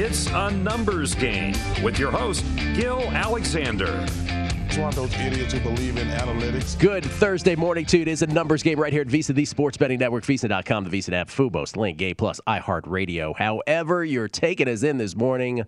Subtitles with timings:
[0.00, 2.44] It's a numbers game with your host,
[2.76, 4.06] Gil Alexander.
[4.06, 6.78] It's one of those idiots who believe in analytics.
[6.78, 8.02] Good Thursday morning to you.
[8.02, 10.90] It is a numbers game right here at VSiN, the Sports Betting Network, VSiN.com, the
[10.90, 13.36] VSiN app, Fubo, Link, Gay Plus, iHeartRadio.
[13.36, 15.64] However, you're taking us in this morning.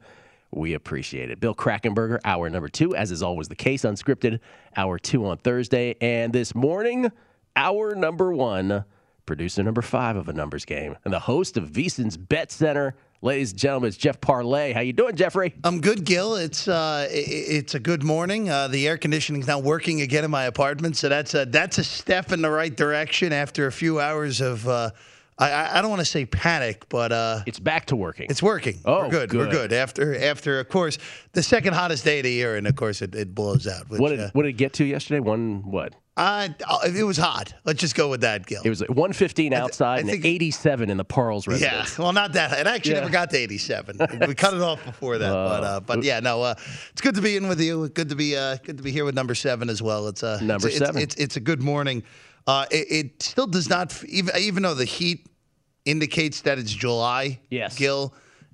[0.52, 1.40] We appreciate it.
[1.40, 4.38] Bill Krackomberger, hour number two, as is always the case, unscripted,
[4.76, 5.96] hour two on Thursday.
[6.00, 7.10] And this morning,
[7.56, 8.84] hour number one,
[9.26, 13.50] producer number five of a numbers game, and the host of VSiN's Bet Center, Ladies
[13.50, 14.72] and gentlemen, it's Jeff Parlay.
[14.72, 15.54] How you doing, Jeffrey?
[15.62, 16.36] I'm good, Gil.
[16.36, 18.48] It's uh, it's a good morning.
[18.48, 21.84] Uh, the air conditioning's now working again in my apartment, so that's a that's a
[21.84, 24.66] step in the right direction after a few hours of.
[24.66, 24.90] Uh,
[25.38, 28.26] I, I don't want to say panic, but uh, it's back to working.
[28.30, 28.80] It's working.
[28.86, 29.28] Oh, we're good.
[29.28, 29.38] good.
[29.38, 29.72] We're good.
[29.74, 30.96] After after of course
[31.32, 33.90] the second hottest day of the year, and of course it, it blows out.
[33.90, 35.20] Which, what did uh, what did it get to yesterday?
[35.20, 35.94] One what?
[36.20, 36.48] Uh,
[36.84, 37.54] it was hot.
[37.64, 38.60] Let's just go with that, Gil.
[38.62, 41.96] It was 115 outside and 87 in the Parles residence.
[41.98, 42.58] Yeah, well, not that.
[42.58, 43.00] It actually Yeah.
[43.00, 43.98] never got to 87.
[44.28, 46.42] we cut it off before that, but uh, but yeah, no.
[46.42, 46.54] Uh,
[46.92, 47.88] it's good to be in with you.
[47.88, 50.08] Good to be uh, good to be here with number seven as well.
[50.08, 51.02] It's uh, Number it's, it's- seven.
[51.02, 52.02] It's, it's a good morning.
[52.46, 55.26] Uh, it, it still does not even even though the heat
[55.86, 57.40] indicates that it's July.
[57.50, 57.76] Yes.
[57.76, 58.12] Gil.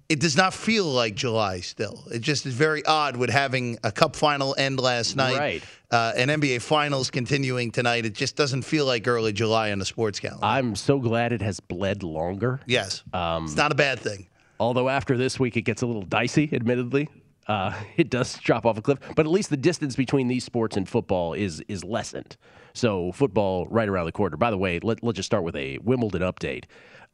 [0.09, 2.05] It does not feel like July still.
[2.13, 5.65] It just is very odd with having a cup final end last night, Right.
[5.91, 8.05] Uh, and NBA finals continuing tonight.
[8.07, 10.45] It just doesn't feel like early July on the sports calendar.
[10.45, 12.61] I'm so glad it has bled longer.
[12.67, 14.29] yes, Um, it's not a bad thing.
[14.61, 17.09] Although after this week it gets a little dicey, admittedly.
[17.49, 20.77] Uh, it does drop off a cliff, but at least the distance between these sports
[20.77, 22.37] and football is is lessened.
[22.75, 24.37] So football right around the corner.
[24.37, 26.65] By the way, let, let's just start with a Wimbledon update.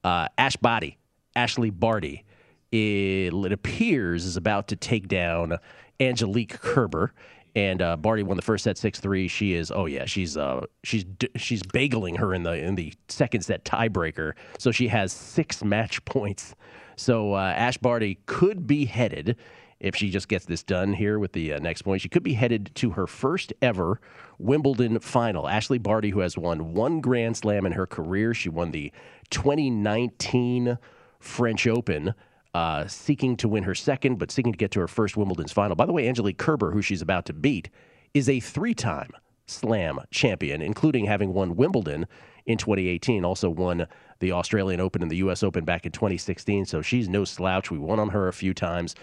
[0.04, 0.98] Uh, Ash Barty,
[1.36, 2.24] Ashley Barty,
[2.72, 5.58] it, it appears is about to take down
[6.00, 7.12] Angelique Kerber.
[7.54, 9.28] And uh, Barty won the first set six three.
[9.28, 11.04] She is oh yeah she's uh she's
[11.36, 14.32] she's bageling her in the in the second set tiebreaker.
[14.58, 16.54] So she has six match points.
[16.96, 19.36] So uh, Ash Barty could be headed
[19.80, 22.00] if she just gets this done here with the uh, next point.
[22.00, 24.00] She could be headed to her first ever
[24.38, 25.48] Wimbledon final.
[25.48, 28.92] Ashley Barty, who has won one Grand Slam in her career, she won the
[29.30, 30.78] 2019
[31.18, 32.14] French Open
[32.54, 35.76] uh, seeking to win her second, but seeking to get to her first Wimbledon's final.
[35.76, 37.70] By the way, Angelique Kerber, who she's about to beat,
[38.14, 39.10] is a three time
[39.46, 42.06] slam champion, including having won Wimbledon
[42.46, 43.86] in 2018, also won
[44.20, 45.42] the Australian Open and the U.S.
[45.42, 46.66] Open back in 2016.
[46.66, 47.70] So she's no slouch.
[47.70, 48.94] We won on her a few times.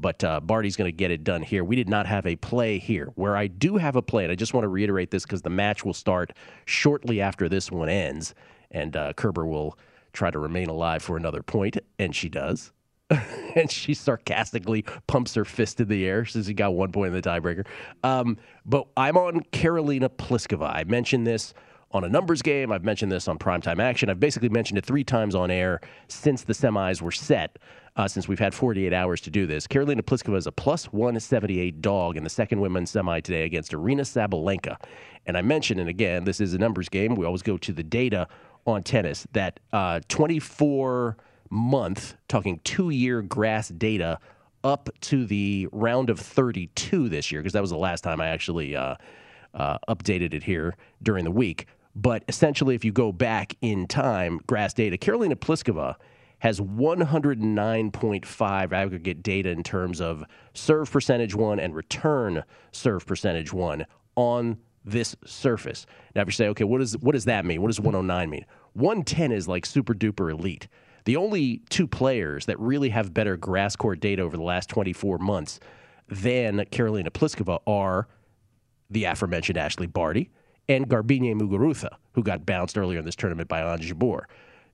[0.00, 1.64] But uh, Barty's going to get it done here.
[1.64, 3.10] We did not have a play here.
[3.16, 5.50] Where I do have a play, and I just want to reiterate this because the
[5.50, 6.34] match will start
[6.66, 8.32] shortly after this one ends,
[8.70, 9.76] and uh, Kerber will
[10.12, 12.70] try to remain alive for another point, and she does.
[13.54, 17.20] and she sarcastically pumps her fist in the air since he got one point in
[17.20, 17.66] the tiebreaker.
[18.02, 20.74] Um, but I'm on Karolina Pliskova.
[20.74, 21.54] I mentioned this
[21.90, 22.70] on a numbers game.
[22.70, 24.10] I've mentioned this on primetime action.
[24.10, 27.58] I've basically mentioned it three times on air since the semis were set,
[27.96, 29.66] uh, since we've had 48 hours to do this.
[29.66, 34.02] Karolina Pliskova is a plus 178 dog in the second women's semi today against Aryna
[34.02, 34.76] Sabalenka.
[35.24, 37.14] And I mentioned, and again, this is a numbers game.
[37.14, 38.28] We always go to the data
[38.66, 41.16] on tennis that uh, 24
[41.50, 44.18] month, talking two year grass data
[44.64, 48.28] up to the round of 32 this year, because that was the last time I
[48.28, 48.96] actually uh,
[49.54, 51.66] uh, updated it here during the week.
[51.94, 55.96] But essentially, if you go back in time, grass data, Karolina Pliskova
[56.40, 60.24] has 109.5 aggregate data in terms of
[60.54, 63.84] serve percentage one and return serve percentage one
[64.14, 65.84] on this surface.
[66.14, 67.60] Now, if you say, okay, what, is, what does that mean?
[67.60, 68.46] What does 109 mean?
[68.74, 70.68] 110 is like super duper elite.
[71.04, 75.18] The only two players that really have better grass court data over the last 24
[75.18, 75.60] months
[76.08, 78.08] than Karolina Pliskova are
[78.90, 80.30] the aforementioned Ashley Barty
[80.68, 84.22] and Garbiñe Muguruza, who got bounced earlier in this tournament by Ons Jabeur.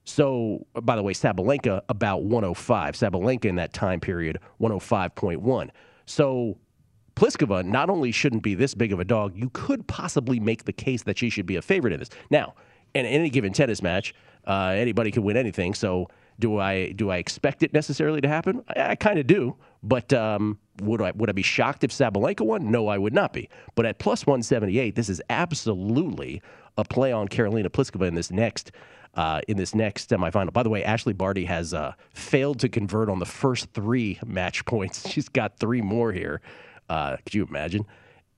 [0.05, 2.95] So, by the way, Sabalenka about 105.
[2.95, 5.71] Sabalenka in that time period, 105.1.
[6.07, 6.59] So,
[7.17, 10.73] Pliskova not only shouldn't be this big of a dog, you could possibly make the
[10.73, 12.11] case that she should be a favorite in this.
[12.29, 12.55] Now,
[12.95, 14.15] in any given tennis match,
[14.47, 15.75] uh, anybody can win anything.
[15.75, 16.09] So,
[16.39, 18.65] do I do I expect it necessarily to happen?
[18.77, 22.45] I, I kind of do, but um, would I would I be shocked if Sabalenka
[22.45, 22.71] won?
[22.71, 23.49] No, I would not be.
[23.75, 26.43] But at plus 178, this is absolutely
[26.77, 28.73] a play on Karolina Pliskova in this next
[29.15, 30.53] uh, in this next semifinal.
[30.53, 34.65] By the way, Ashley Barty has uh, failed to convert on the first three match
[34.65, 35.09] points.
[35.11, 36.41] She's got three more here.
[36.89, 37.87] Uh, could you imagine?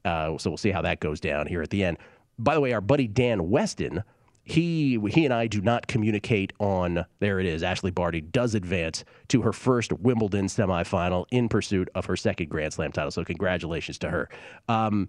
[0.05, 1.99] Uh, so we'll see how that goes down here at the end.
[2.39, 4.05] By the way, our buddy Dan Weston
[4.47, 7.65] he he and I do not communicate on there it is.
[7.65, 12.73] Ashley Barty does advance to her first Wimbledon semifinal in pursuit of her second Grand
[12.73, 13.11] Slam title.
[13.11, 14.29] So congratulations to her.
[14.69, 15.09] Um,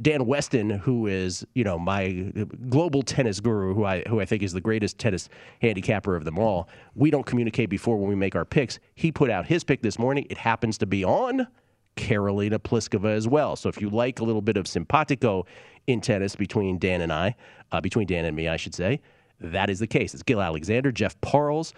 [0.00, 2.32] Dan Weston, who is you know my
[2.68, 5.28] global tennis guru, who I who I think is the greatest tennis
[5.60, 6.68] handicapper of them all.
[6.94, 8.78] We don't communicate before when we make our picks.
[8.94, 10.28] He put out his pick this morning.
[10.30, 11.48] It happens to be on
[11.96, 13.56] Karolina Pliskova as well.
[13.56, 15.44] So if you like a little bit of simpatico
[15.92, 17.36] in tennis between Dan and I,
[17.72, 19.00] uh, between Dan and me, I should say,
[19.40, 20.14] that is the case.
[20.14, 21.72] It's Gil Alexander, Jeff Parles,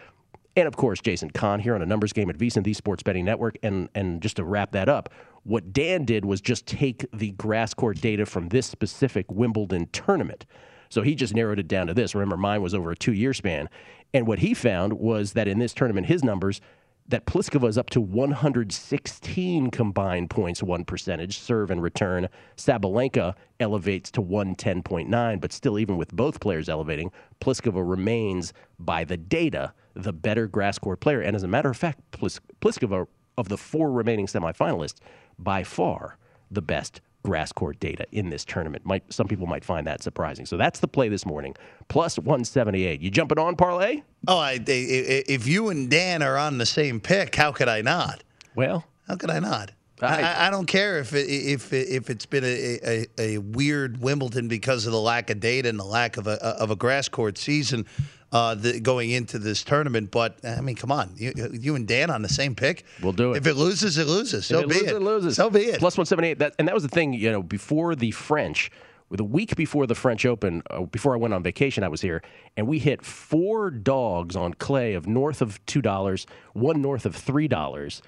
[0.57, 3.25] and of course Jason Kahn here on a numbers game at VSiN, the Sports Betting
[3.25, 3.57] Network.
[3.63, 5.09] And and just to wrap that up,
[5.45, 10.47] what Dan did was just take the grass court data from this specific Wimbledon tournament.
[10.89, 12.15] So he just narrowed it down to this.
[12.15, 13.69] Remember, mine was over a two year span.
[14.13, 16.61] And what he found was that in this tournament, his numbers
[17.09, 22.29] that Pliskova is up to 116 combined points, one percentage, serve and return.
[22.57, 27.11] Sabalenka elevates to 110.9, but still, even with both players elevating,
[27.41, 31.21] Pliskova remains, by the data, the better grass court player.
[31.21, 33.07] And as a matter of fact, Plis- Pliskova,
[33.39, 35.01] of the four remaining semifinalists,
[35.39, 36.19] by far
[36.51, 38.85] the best grass court data in this tournament.
[38.85, 40.47] Might some people might find that surprising.
[40.47, 41.55] So that's the play this morning.
[41.89, 43.01] Plus 178.
[43.01, 44.03] You jumping on parlay?
[44.29, 48.23] Oh, I, if you and Dan are on the same pick, how could I not?
[48.55, 49.73] Well, how could I not?
[50.01, 54.49] I, I, don't care if it, if if it's been a, a, a, weird Wimbledon
[54.49, 57.39] because of the lack of data and the lack of a of a grass court
[57.39, 57.87] season
[58.33, 60.11] uh, the, going into this tournament.
[60.11, 62.85] But I mean, come on, you, you, and Dan on the same pick.
[63.03, 63.39] We'll do it.
[63.39, 64.47] If it loses, it loses.
[64.47, 64.97] So it be loses, it.
[64.97, 65.37] it loses.
[65.37, 65.79] So be it.
[65.79, 66.39] Plus one seventy eight.
[66.39, 67.13] That and that was the thing.
[67.13, 68.71] You know, before the French.
[69.11, 72.23] The week before the French Open, uh, before I went on vacation, I was here,
[72.57, 77.15] and we hit four dogs on clay of north of two dollars, one north of
[77.15, 78.01] three dollars,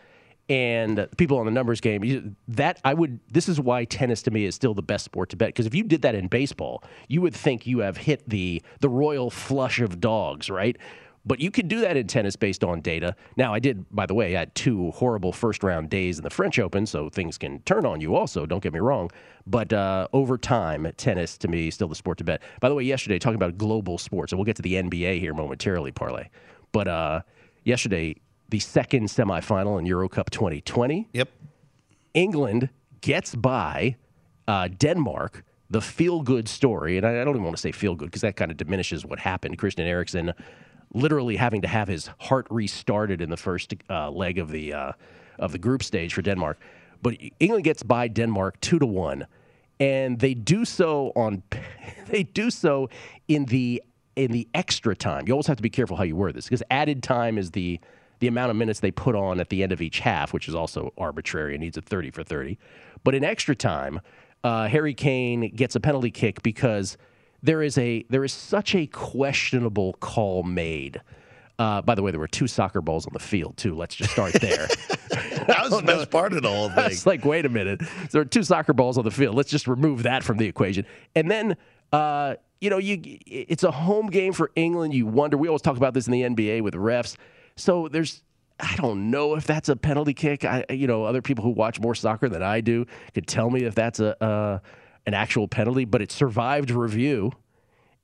[0.49, 4.45] and people on the numbers game that i would this is why tennis to me
[4.45, 7.21] is still the best sport to bet because if you did that in baseball you
[7.21, 10.77] would think you have hit the the royal flush of dogs right?
[11.27, 13.17] But you could do that in tennis based on data.
[13.37, 16.31] Now i did by the way i had two horrible first round days in the
[16.31, 19.11] french open so things can turn on you also don't get me wrong.
[19.47, 22.43] But uh, over time tennis to me is still the sport to bet.
[22.61, 25.35] By the way yesterday talking about global sports and we'll get to the nba here
[25.35, 26.29] momentarily parlay
[26.73, 27.23] but uh,
[27.65, 28.17] yesterday
[28.49, 31.09] the second semifinal in Euro Cup 2020.
[31.13, 31.29] Yep.
[32.15, 32.69] England
[33.01, 33.97] gets by
[34.47, 35.45] uh, Denmark.
[35.71, 38.21] The feel good story, and I, I don't even want to say feel good because
[38.21, 39.59] that kind of diminishes what happened.
[39.59, 40.33] Christian Eriksen
[40.93, 44.93] literally having to have his heart restarted in the first uh, leg of the uh,
[45.39, 46.59] of the group stage for Denmark.
[47.03, 49.27] But England gets by Denmark two to one,
[49.81, 51.43] and they do so on
[52.09, 52.89] they do so
[53.27, 53.83] in the
[54.17, 55.25] in the extra time.
[55.27, 57.81] You always have to be careful how you word this because added time is the
[58.25, 60.55] the amount of minutes they put on at the end of each half, which is
[60.55, 62.59] also arbitrary and needs a 30 for 30.
[63.05, 64.01] But in extra time,
[64.43, 66.97] uh, Harry Kane gets a penalty kick because
[67.43, 71.03] there is a there is such a questionable call made.
[71.59, 73.75] Uh, by the way, there were two soccer balls on the field too.
[73.75, 74.69] Let's just start there.
[75.11, 76.87] that was the best part of the whole thing.
[76.87, 79.35] It's like, wait a minute, there are two soccer balls on the field.
[79.35, 80.87] Let's just remove that from the equation.
[81.15, 81.59] And then
[81.93, 84.95] uh, you know, you it's a home game for England.
[84.95, 85.37] You wonder.
[85.37, 87.17] We always talk about this in the NBA with refs.
[87.57, 88.23] So there's
[88.61, 90.45] I don't know if that's a penalty kick.
[90.45, 93.65] I, you know, other people who watch more soccer than I do could tell me
[93.65, 94.63] if that's a
[95.07, 97.33] an actual penalty, but it survived review,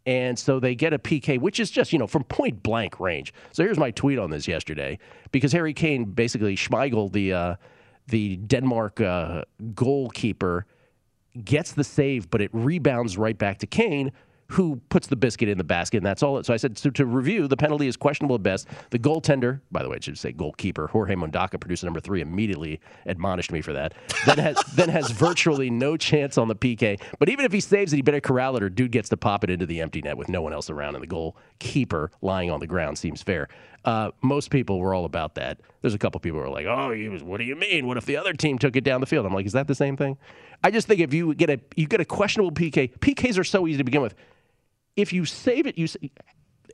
[0.06, 3.32] and so they get a PK, which is just you know from point blank range.
[3.52, 4.98] So here's my tweet on this yesterday
[5.32, 7.54] because Harry Kane basically Schmeichel, the uh,
[8.08, 10.66] the Denmark uh, goalkeeper,
[11.44, 14.12] gets the save, but it rebounds right back to Kane
[14.50, 16.36] who puts the biscuit in the basket, and that's all.
[16.38, 18.66] It, so I said, so to review, the penalty is questionable at best.
[18.90, 22.80] The goaltender, by the way, I should say goalkeeper, Jorge Mondaca, producer number three, immediately
[23.06, 23.94] admonished me for that.
[24.26, 27.00] Then has then has virtually no chance on the PK.
[27.20, 29.44] But even if he saves it, he better corral it, or dude gets to pop
[29.44, 32.58] it into the empty net with no one else around, and the goalkeeper lying on
[32.58, 33.48] the ground seems fair.
[33.84, 35.60] Uh, most people were all about that.
[35.80, 37.86] There's a couple people who like, "Oh, was, what do you mean?
[37.86, 39.76] What if the other team took it down the field?" I'm like, "Is that the
[39.76, 40.18] same thing?"
[40.62, 43.66] I just think if you get a you get a questionable PK, PKs are so
[43.68, 44.14] easy to begin with
[44.96, 45.86] if you save it, you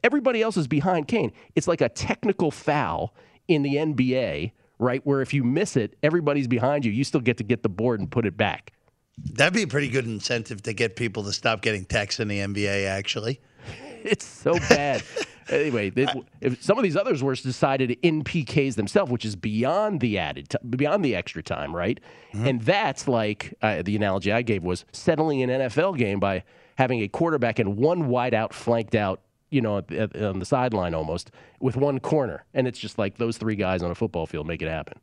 [0.03, 1.33] everybody else is behind Kane.
[1.55, 3.15] It's like a technical foul
[3.49, 5.05] in the NBA, right?
[5.05, 6.93] Where if you miss it, everybody's behind you.
[6.93, 8.73] You still get to get the board and put it back.
[9.19, 12.39] That'd be a pretty good incentive to get people to stop getting texts in the
[12.39, 12.87] NBA.
[12.87, 13.41] Actually,
[14.05, 15.03] it's so bad.
[15.49, 15.93] anyway,
[16.41, 20.51] if some of these others were decided in PKs themselves, which is beyond the added,
[20.51, 21.99] t- beyond the extra time, right?
[22.35, 22.47] Mm-hmm.
[22.47, 26.45] And that's like uh, the analogy I gave was settling an NFL game by
[26.77, 30.95] having a quarterback and one wideout flanked out, you know, at, at, on the sideline
[30.95, 31.31] almost
[31.61, 34.63] with one corner, and it's just like those three guys on a football field make
[34.63, 34.99] it happen.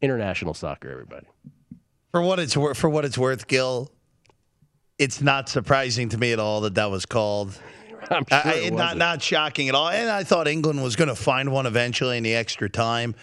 [0.00, 1.26] International soccer, everybody.
[2.12, 3.90] For what it's worth, for what it's worth, Gil,
[4.98, 7.58] it's not surprising to me at all that that was called.
[8.10, 9.88] I'm sure I, not not shocking at all.
[9.88, 13.14] And I thought England was going to find one eventually in the extra time.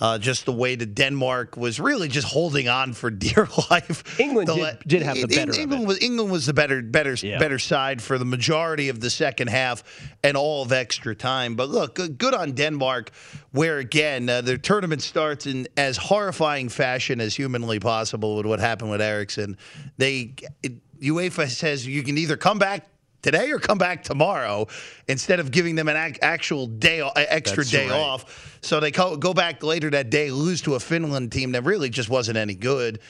[0.00, 4.20] Uh, just the way that Denmark was really just holding on for dear life.
[4.20, 5.52] England did, did, have the better.
[5.58, 7.38] England was England was the better better yeah.
[7.38, 9.82] better side for the majority of the second half
[10.22, 11.56] and all of extra time.
[11.56, 13.10] But look, good on Denmark,
[13.50, 18.60] where again uh, their tournament starts in as horrifying fashion as humanly possible with what
[18.60, 19.56] happened with Eriksen.
[19.96, 22.86] They it, UEFA says you can either come back
[23.22, 24.66] today or come back tomorrow
[25.08, 28.00] instead of giving them an ac- actual day extra That's day right.
[28.00, 28.58] off.
[28.62, 31.90] So they co- go back later that day, lose to a Finland team that really
[31.90, 33.00] just wasn't any good.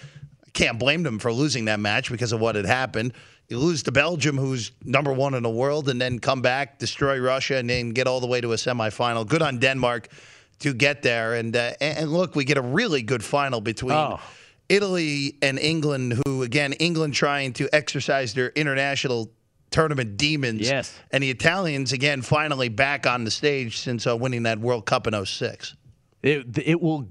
[0.52, 3.12] Can't blame them for losing that match because of what had happened.
[3.48, 7.18] You lose to Belgium, who's number one in the world, and then come back, destroy
[7.18, 9.26] Russia, and then get all the way to a semifinal.
[9.26, 10.08] Good on Denmark
[10.58, 11.34] to get there.
[11.34, 13.92] And uh, and look, we get a really good final between.
[13.96, 14.20] Oh.
[14.68, 19.30] Italy and England, who again, England trying to exercise their international
[19.70, 20.60] tournament demons.
[20.60, 20.98] Yes.
[21.10, 25.06] And the Italians, again, finally back on the stage since uh, winning that World Cup
[25.06, 25.74] in 06.
[26.20, 27.08] It, it will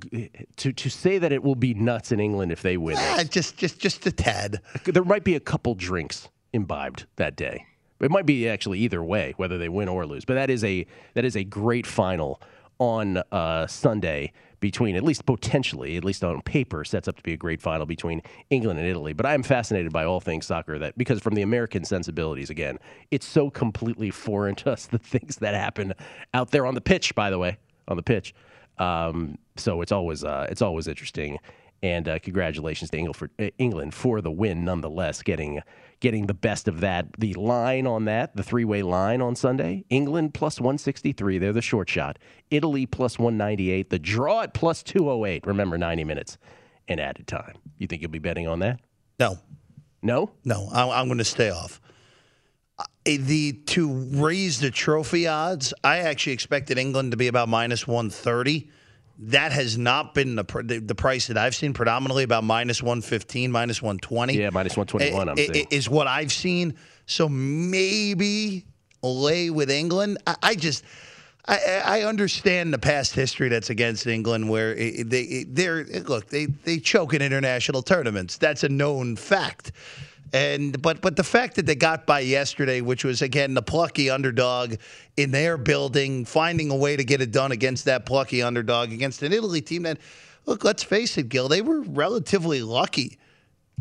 [0.58, 2.98] to to say that it will be nuts in England if they win.
[2.98, 4.62] Yeah, just just just a tad.
[4.84, 7.66] There might be a couple drinks imbibed that day.
[8.02, 10.26] It might be actually either way, whether they win or lose.
[10.26, 12.42] But that is a that is a great final
[12.80, 17.34] on uh, Sunday between, at least potentially, at least on paper, sets up to be
[17.34, 19.14] a great final between England and Italy.
[19.14, 22.80] But I am fascinated by all things soccer that because from the American sensibilities, again,
[23.12, 25.94] it's so completely foreign to us the things that happen
[26.34, 27.14] out there on the pitch.
[27.16, 27.58] By the way,
[27.88, 28.34] on the pitch,
[28.80, 31.40] um, so it's always uh, it's always interesting.
[31.84, 35.62] And uh, congratulations to England for, uh, England for the win, nonetheless, getting
[36.00, 37.08] getting the best of that.
[37.18, 41.38] The line on that, the three way line on Sunday England plus 163.
[41.38, 42.18] They're the short shot.
[42.50, 43.90] Italy plus 198.
[43.90, 45.46] The draw at plus 208.
[45.46, 46.38] Remember, 90 minutes
[46.88, 47.56] and added time.
[47.78, 48.80] You think you'll be betting on that?
[49.20, 49.38] No.
[50.02, 50.32] No?
[50.44, 50.70] No.
[50.72, 51.82] I'm, I'm going to stay off.
[52.80, 57.88] Uh, the to raise the trophy odds, I actually expected England to be about minus
[57.88, 58.70] 130
[59.20, 63.52] that has not been the, the, the price that I've seen predominantly about minus 115,
[63.52, 64.38] minus 120.
[64.38, 66.76] Yeah, minus 121, I'm it, Is what I've seen.
[67.08, 68.66] So maybe
[69.02, 70.18] lay with England.
[70.28, 70.84] I, I just.
[71.50, 76.78] I, I, understand the past history that's against England, where they they're look they they
[76.78, 78.38] choke in international tournaments.
[78.38, 79.72] That's a known fact.
[80.34, 84.10] And but but the fact that they got by yesterday, which was again the plucky
[84.10, 84.76] underdog
[85.16, 89.24] in their building, finding a way to get it done against that plucky underdog against
[89.24, 89.98] an Italy team that,
[90.46, 93.18] look, let's face it, Gil, they were relatively lucky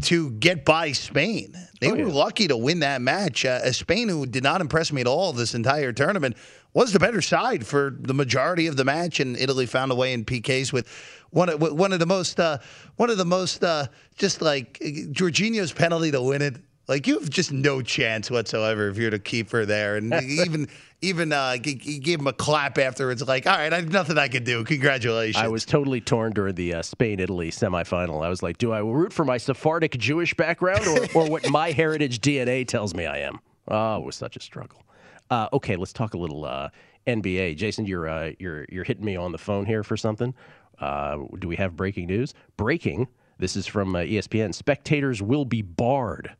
[0.03, 1.57] to get by Spain.
[1.81, 2.05] They oh, yeah.
[2.05, 3.45] were lucky to win that match.
[3.45, 6.37] Uh, Spain, who did not impress me at all this entire tournament,
[6.75, 10.13] was the better side for the majority of the match, and Italy found a way
[10.13, 10.87] in PKs with
[11.31, 12.59] one of one of the most uh,
[12.97, 16.57] one of the most uh, just like Jorginho's penalty to win it.
[16.89, 20.69] Like you have just no chance whatsoever if you're the keeper there, and even
[21.03, 23.27] even uh, he gave him a clap afterwards.
[23.27, 24.65] Like, all right, I have nothing I can do.
[24.65, 25.43] Congratulations.
[25.43, 28.25] I was totally torn during the uh, Spain Italy semifinal.
[28.25, 31.71] I was like, do I root for my Sephardic Jewish background or, or what my
[31.73, 33.41] heritage DNA tells me I am?
[33.69, 34.83] Oh, it was such a struggle.
[35.29, 36.69] Uh, okay, let's talk a little uh,
[37.07, 37.57] NBA.
[37.57, 40.35] Jason, you're uh, you're you're hitting me on the phone here for something.
[40.81, 42.35] Uh, do we have breaking news?
[42.57, 43.09] Breaking.
[43.39, 44.55] This is from uh, ESPN.
[44.55, 46.35] Spectators will be barred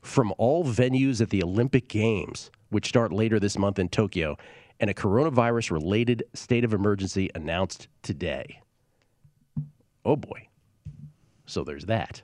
[0.00, 4.36] from all venues at the Olympic Games, which start later this month in Tokyo,
[4.80, 8.62] and a coronavirus-related state of emergency announced today.
[10.04, 10.48] Oh boy.
[11.46, 12.22] So there's that.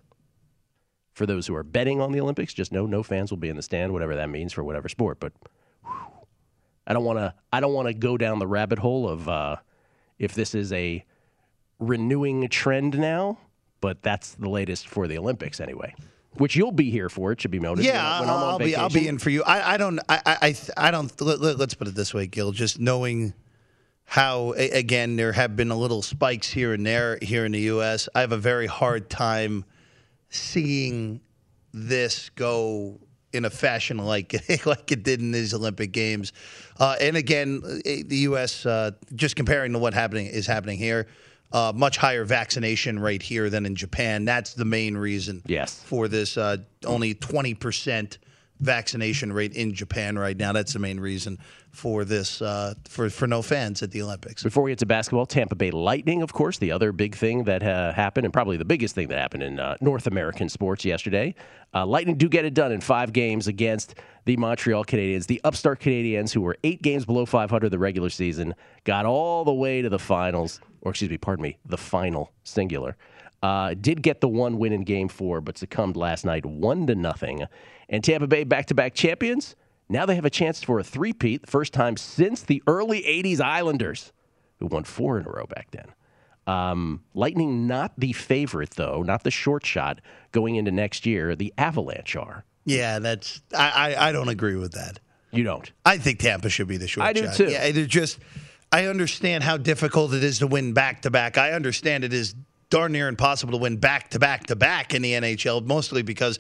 [1.13, 3.57] For those who are betting on the Olympics, just know no fans will be in
[3.57, 5.21] the stand, whatever that means for whatever sport.
[5.21, 5.33] But
[5.85, 5.93] whew,
[6.87, 7.35] I don't want to.
[7.53, 9.57] I don't want to go down the rabbit hole of uh,
[10.19, 11.05] if this is a
[11.85, 13.39] renewing trend now.
[13.81, 15.95] But that's the latest for the Olympics anyway.
[16.37, 17.33] Which you'll be here for.
[17.33, 17.85] It should be noted.
[17.85, 19.45] Yeah, when on I'll be I'll be in for you.
[19.45, 21.21] I, I don't I I I, don't.
[21.21, 22.51] Let, let, us put it this way, Gil.
[22.51, 23.35] Just knowing
[24.05, 28.09] how again there have been a little spikes here and there here in the U.S.
[28.15, 29.65] I have a very hard time
[30.29, 31.21] seeing
[31.73, 32.99] this go
[33.33, 34.33] in a fashion like
[34.67, 36.33] like it did in these Olympic Games.
[36.79, 38.65] Uh, and again, eh, the U.S.
[38.67, 41.07] Uh, just comparing to what happening is happening here.
[41.55, 44.25] Uh, much higher vaccination rate here than in Japan.
[44.25, 45.81] That's the main reason Yes.
[45.85, 48.19] for this uh, only 20%
[48.65, 50.53] vaccination rate in Japan right now.
[50.53, 51.39] That's the main reason
[51.71, 54.43] for this uh, for for no fans at the Olympics.
[54.43, 57.63] Before we get to basketball, Tampa Bay Lightning, of course, the other big thing that
[57.63, 61.35] uh, happened, and probably the biggest thing that happened in uh, North American sports yesterday.
[61.75, 65.27] Uh, Lightning do get it done in five games against the Montreal Canadiens.
[65.27, 68.55] The upstart Canadiens, who were eight games below 500 the regular season,
[68.85, 72.97] got all the way to the finals, or excuse me, pardon me, the final singular.
[73.45, 76.95] Uh, did get the one win in Game Four, but succumbed last night one to
[76.95, 77.45] nothing.
[77.91, 79.55] And Tampa Bay back-to-back champions.
[79.87, 83.43] Now they have a chance for a three-peat, the first time since the early '80s
[83.43, 84.15] Islanders,
[84.61, 85.93] who won four in a row back then.
[86.47, 90.01] Um, Lightning not the favorite though, not the short shot
[90.33, 91.37] going into next year.
[91.37, 92.47] The Avalanche are.
[92.65, 95.01] Yeah, that's I, I I don't agree with that.
[95.33, 95.71] You don't.
[95.85, 97.51] I think Tampa should be the short I do too.
[97.51, 98.21] Yeah, it just
[98.73, 101.37] I understand how difficult it is to win back to back.
[101.37, 102.35] I understand it is
[102.71, 106.39] darn near impossible to win back to back to back in the NHL, mostly because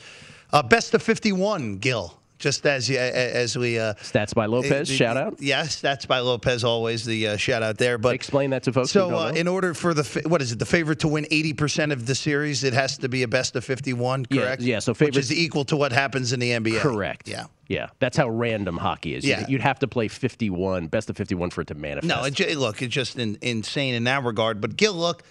[0.53, 2.19] uh, best of fifty one, Gil.
[2.37, 4.91] Just as you- as we uh, Stats by Lopez.
[4.91, 5.41] Uh, shout out.
[5.41, 6.65] Yes, that's by Lopez.
[6.65, 7.97] Always the uh, shout out there.
[7.97, 8.91] But Explain that to folks.
[8.91, 11.93] so, uh, in order for the what is it, the favorite to win eighty percent
[11.93, 14.27] of the series, it has to be a best of fifty-one.
[14.27, 14.61] Correct.
[14.63, 16.81] yeah, so which favorite- is equal to what happens in the NBA.
[16.81, 17.29] Correct.
[17.29, 17.47] Yeah.
[17.69, 17.87] Yeah.
[18.01, 19.25] That's how random hockey is.
[19.25, 19.41] Yeah.
[19.41, 22.07] You'd, you'd have to play 51, best of 51 for it to manifest.
[22.07, 24.61] No, it, look, it's just in, insane in that regard.
[24.61, 25.23] But Gil, look,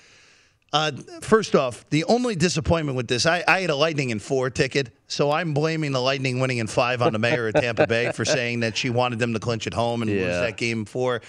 [0.73, 4.49] uh, first off, the only disappointment with this, I, I had a Lightning in four
[4.49, 8.11] ticket, so I'm blaming the Lightning winning in five on the mayor of Tampa Bay
[8.11, 11.21] for saying that she wanted them to clinch at home and lose that game four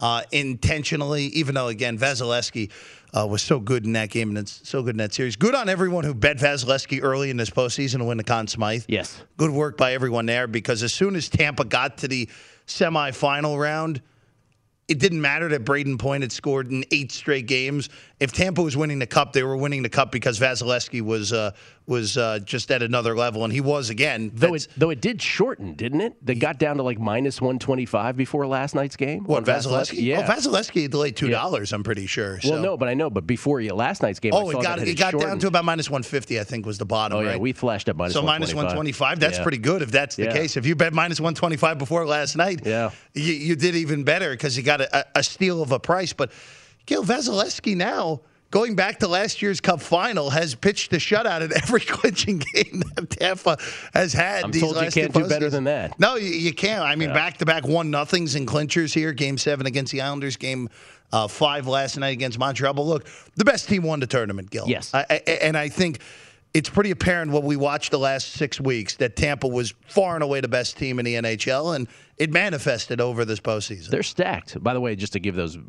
[0.00, 1.24] uh, intentionally.
[1.24, 2.70] Even though again, Vasilevskiy
[3.12, 5.34] uh, was so good in that game and it's so good in that series.
[5.34, 8.84] Good on everyone who bet Vasilevskiy early in this postseason to win the Conn Smythe.
[8.86, 9.20] Yes.
[9.36, 12.28] Good work by everyone there because as soon as Tampa got to the
[12.68, 14.00] semifinal round,
[14.92, 17.88] it didn't matter that Brayden Point had scored in eight straight games.
[18.20, 21.52] If Tampa was winning the cup, they were winning the cup because Vasilevskiy was uh,
[21.86, 24.30] was uh, just at another level, and he was again.
[24.34, 26.14] Though it, though it did shorten, didn't it?
[26.24, 29.24] They got down to like minus 125 before last night's game.
[29.24, 30.02] what Vasilevskiy?
[30.02, 30.20] Yeah.
[30.26, 31.72] Oh, Vasilevskiy delayed two dollars.
[31.72, 32.38] I'm pretty sure.
[32.44, 32.62] well, so.
[32.62, 33.10] no, but I know.
[33.10, 35.46] But before you, last night's game, I Oh, it got that it got down to
[35.48, 36.38] about minus 150.
[36.38, 37.18] I think was the bottom.
[37.18, 37.40] Oh yeah, right?
[37.40, 39.18] we flashed up minus so minus 125.
[39.20, 39.42] That's Yeah.
[39.42, 40.32] pretty good if that's the Yeah.
[40.32, 40.56] case.
[40.56, 42.90] If you bet minus 125 before last night, Yeah.
[43.14, 46.12] you, you did even better because you got a, a steal of a price.
[46.12, 46.30] But
[46.86, 48.20] Gil Vasilevskiy now.
[48.52, 52.82] Going back to last year's Cup final, has pitched a shutout in every clinching game
[52.94, 53.56] that Tampa
[53.94, 54.44] has had.
[54.44, 55.98] I'm these told you can't do better than that.
[55.98, 56.82] No, you, you can't.
[56.82, 59.14] I mean, back to back one nothings and clinchers here.
[59.14, 60.36] Game seven against the Islanders.
[60.36, 60.68] Game
[61.12, 62.74] uh, five last night against Montreal.
[62.74, 64.68] But look, the best team won the tournament, Gil.
[64.68, 64.92] Yes.
[64.92, 66.00] I, I, and I think
[66.54, 70.22] it's pretty apparent what we watched the last six weeks that Tampa was far and
[70.22, 71.88] away the best team in the NHL, and
[72.18, 73.88] it manifested over this postseason.
[73.88, 74.62] They're stacked.
[74.62, 75.64] By the way, just to give those uh,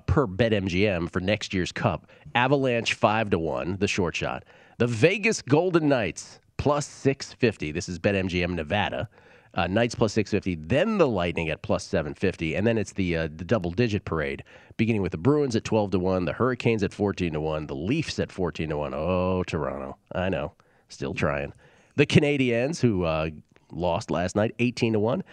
[0.00, 4.44] per BetMGM for next year's Cup, Avalanche five to one, the short shot.
[4.78, 7.72] The Vegas Golden Knights plus six fifty.
[7.72, 9.08] This is BetMGM Nevada.
[9.56, 10.54] Uh, Knights plus six fifty.
[10.54, 14.04] Then the Lightning at plus seven fifty, and then it's the uh, the double digit
[14.04, 14.44] parade,
[14.76, 17.74] beginning with the Bruins at twelve to one, the Hurricanes at fourteen to one, the
[17.74, 18.92] Leafs at fourteen to one.
[18.94, 20.52] Oh, Toronto, I know,
[20.88, 21.54] still trying.
[21.96, 23.30] The Canadiens who uh,
[23.72, 25.24] lost last night, eighteen to one.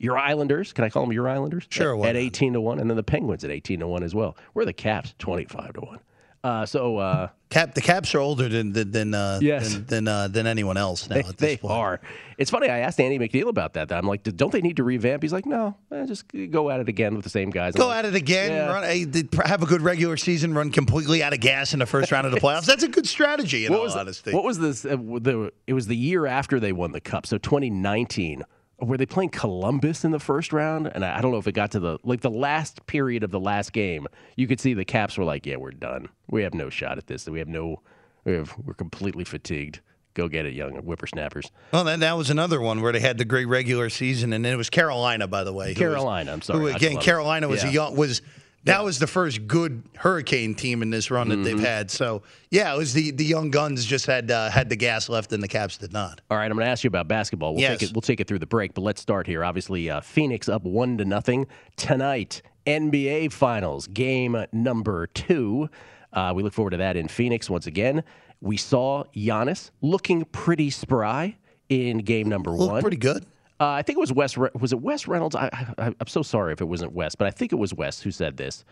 [0.00, 1.66] Your Islanders, can I call them your Islanders?
[1.70, 4.14] Sure, At, at 18 to 1, and then the Penguins at 18 to 1 as
[4.14, 4.36] well.
[4.54, 5.98] We're the Caps, 25 to 1.
[6.44, 9.72] Uh, so uh, Cap, the Caps are older than than than uh, Yes.
[9.74, 11.14] than than, uh, than anyone else now.
[11.14, 11.74] they, at this they point.
[11.74, 12.00] are.
[12.38, 12.68] It's funny.
[12.68, 13.90] I asked Andy McNeil about that.
[13.90, 15.22] I'm like, don't they need to revamp?
[15.22, 17.74] He's like, no, eh, just go at it again with the same guys.
[17.74, 18.52] I'm Go like, at it again.
[18.52, 18.72] Yeah.
[18.72, 20.54] Run, have a good regular season.
[20.54, 22.66] Run completely out of gas in the first round of the playoffs.
[22.66, 23.66] That's a good strategy.
[23.66, 24.32] In What all was honesty.
[24.32, 24.84] what was this?
[24.84, 27.26] Uh, the it was the year after they won the cup.
[27.26, 28.44] So 2019
[28.80, 30.86] were they playing Columbus in the first round?
[30.86, 33.30] And I, I don't know if it got to the like the last period of
[33.30, 34.06] the last game.
[34.36, 36.08] You could see the Caps were like, "Yeah, we're done.
[36.28, 37.26] We have no shot at this.
[37.28, 37.82] We have no.
[38.24, 39.80] We have, we're completely fatigued.
[40.14, 43.24] Go get it, young whippersnappers." Well, then that was another one where they had the
[43.24, 45.66] great regular season, and then it was Carolina, by the way.
[45.66, 47.70] who was- Carolina, I'm sorry, who, again, Carolina was Yeah.
[47.70, 48.22] a young was.
[48.68, 51.42] That was the first good Hurricane team in this run that Mm-hmm.
[51.44, 51.90] they've had.
[51.90, 55.32] So yeah, it was the the young guns just had uh, had the gas left,
[55.32, 56.20] and the Caps did not.
[56.30, 57.52] All right, I'm going to ask you about basketball.
[57.54, 57.80] We'll Yes.
[57.80, 57.94] take it.
[57.94, 59.44] We'll take it through the break, but let's start here.
[59.44, 62.42] Obviously, uh, Phoenix up one to nothing tonight.
[62.66, 65.68] NBA Finals game number two.
[66.12, 68.02] Uh, we look forward to that in Phoenix once again.
[68.40, 71.36] We saw Giannis looking pretty spry
[71.68, 72.82] in game number Looked one.
[72.82, 73.24] pretty good.
[73.60, 74.36] Uh, I think it was Wes.
[74.36, 75.34] Re- Was it Wes Reynolds?
[75.34, 78.00] I, I, I'm so sorry if it wasn't Wes, but I think it was Wes
[78.00, 78.64] who said this.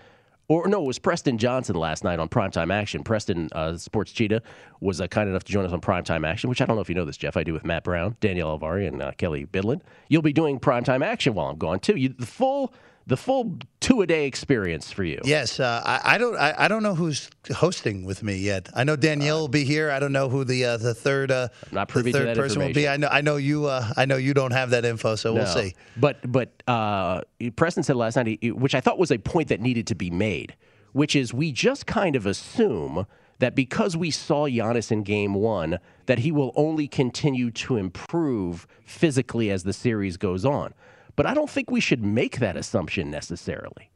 [0.49, 3.03] Or no, it was Preston Johnson last night on Primetime Action.
[3.03, 4.43] Preston uh, Sports Cheetah
[4.81, 6.89] was uh, kind enough to join us on Primetime Action, which I don't know if
[6.89, 7.37] you know this, Jeff.
[7.37, 9.81] I do with Matt Brown, Danielle Alvari, and uh, Kelly Bidlin.
[10.09, 11.97] You'll be doing Primetime Action while I'm gone too.
[11.97, 12.73] You, the full,
[13.07, 15.21] the full two a day experience for you.
[15.25, 18.69] Yes, uh, I, I don't I, I don't know who's hosting with me yet.
[18.75, 19.91] I know Danielle will be here.
[19.91, 22.73] I don't know who the uh, the third uh, not the privy third person will
[22.73, 22.89] be.
[22.89, 25.47] I know I know you uh, I know you don't have that info, so we'll
[25.47, 25.75] see.
[25.97, 27.23] But but uh,
[27.55, 30.57] Preston said last night, which I thought was a point that needed to be made,
[30.93, 33.07] which is we just kind of assume
[33.39, 38.67] that because we saw Giannis in Game One, that he will only continue to improve
[38.85, 40.75] physically as the series goes on.
[41.17, 43.91] But I don't think we should make that assumption necessarily,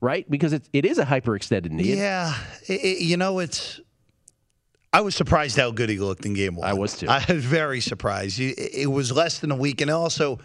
[0.00, 0.28] right?
[0.28, 1.94] Because it, it is a hyperextended knee.
[1.94, 2.34] Yeah,
[2.68, 3.80] i i you know it's.
[4.92, 6.68] I was surprised how good he looked in game one.
[6.68, 7.08] I was too.
[7.08, 8.38] I was very surprised.
[8.38, 10.40] It was less than a week, and also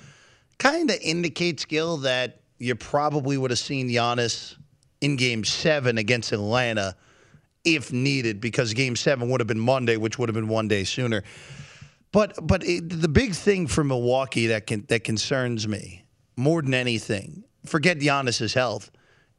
[0.60, 4.56] kind of indicates, Gil, that you probably would have seen Giannis
[5.02, 6.96] in game seven against Atlanta
[7.63, 10.84] if needed, because game seven would have been Monday, which would have been one day
[10.84, 11.24] sooner.
[12.12, 16.04] But but it, the big thing for Milwaukee that can, that concerns me
[16.39, 18.89] more than anything, forget Giannis's health.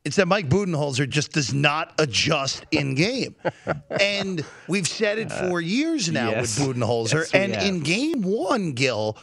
[0.04, 3.34] It's that Mike Budenholzer just does not adjust in game,
[4.00, 6.58] and we've said it for uh, years now yes.
[6.58, 7.14] with Budenholzer.
[7.14, 7.64] Yes, and have.
[7.64, 9.18] in game one, Gil,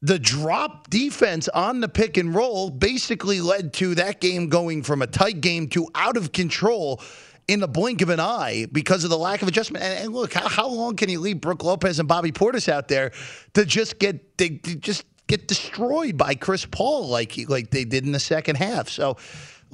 [0.00, 5.02] the drop defense on the pick and roll basically led to that game going from
[5.02, 7.00] a tight game to out of control
[7.48, 9.84] in the blink of an eye because of the lack of adjustment.
[9.84, 12.88] And, and look, how, how long can you leave Brook Lopez and Bobby Portis out
[12.88, 13.12] there
[13.54, 17.84] to just get they, to just get destroyed by Chris Paul like he- like they
[17.84, 18.88] did in the second half?
[18.88, 19.16] So.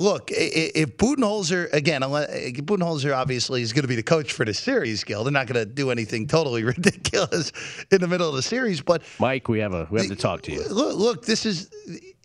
[0.00, 5.02] Look, if Budenholzer again, Budenholzer obviously is going to be the coach for the series.
[5.02, 7.50] Gil, they're not going to do anything totally ridiculous
[7.90, 8.80] in the middle of the series.
[8.80, 10.62] But Mike, we have a we have to talk to you.
[10.68, 11.68] Look, look, this is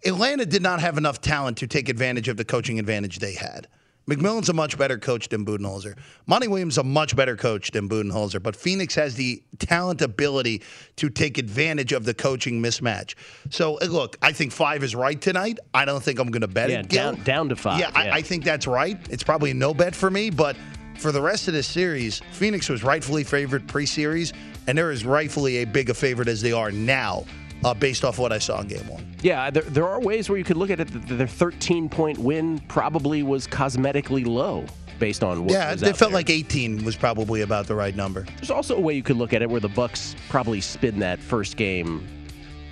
[0.06, 3.68] Atlanta did not have enough talent to take advantage of the coaching advantage they had.
[4.08, 5.98] McMillan's a much better coach than Budenholzer.
[6.26, 10.62] Monty Williams a much better coach than Budenholzer, but Phoenix has the talent ability
[10.98, 13.16] to take advantage of the coaching mismatch.
[13.50, 15.60] So, uh, look, I think five is right tonight.
[15.74, 16.90] I don't think I'm going to bet Yeah, it.
[16.90, 17.14] Gil.
[17.14, 17.80] down down to five.
[17.80, 18.98] Yeah, I, I think that's right.
[19.10, 20.58] It's probably a no bet for me, but
[20.98, 24.34] for the rest of this series, Phoenix was rightfully favored pre-series,
[24.68, 27.26] and they're as rightfully a big a favorite as they are now,
[27.64, 29.06] uh, based off what I saw in Game One.
[29.22, 30.88] Yeah, there, there are ways where you could look at it.
[30.88, 34.66] that Their 13 point win probably was cosmetically low
[35.00, 36.10] based on what yeah, it felt there.
[36.12, 38.26] like 18 was probably about the right number.
[38.38, 41.20] There's also a way you could look at it where the Bucks probably spin that
[41.20, 42.08] first game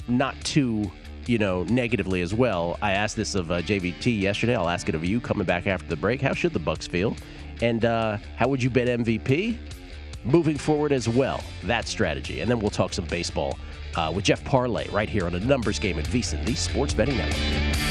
[0.07, 0.91] not too,
[1.25, 2.77] you know, negatively as well.
[2.81, 4.55] I asked this of uh, JVT yesterday.
[4.55, 6.21] I'll ask it of you coming back after the break.
[6.21, 7.15] How should the Bucks feel?
[7.61, 9.57] And uh, how would you bet MVP?
[10.23, 12.41] Moving forward as well, that strategy.
[12.41, 13.57] And then we'll talk some baseball
[13.95, 17.17] uh, with Jeff Parlay right here on a numbers game at VSiN, the Sports Betting
[17.17, 17.81] Network.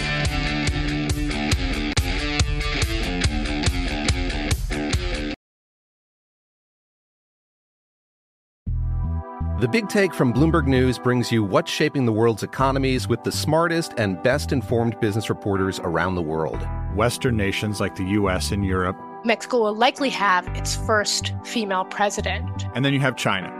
[9.60, 13.30] The Big Take from Bloomberg News brings you what's shaping the world's economies with the
[13.30, 16.66] smartest and best informed business reporters around the world.
[16.94, 18.96] Western nations like the US and Europe.
[19.22, 22.64] Mexico will likely have its first female president.
[22.74, 23.59] And then you have China.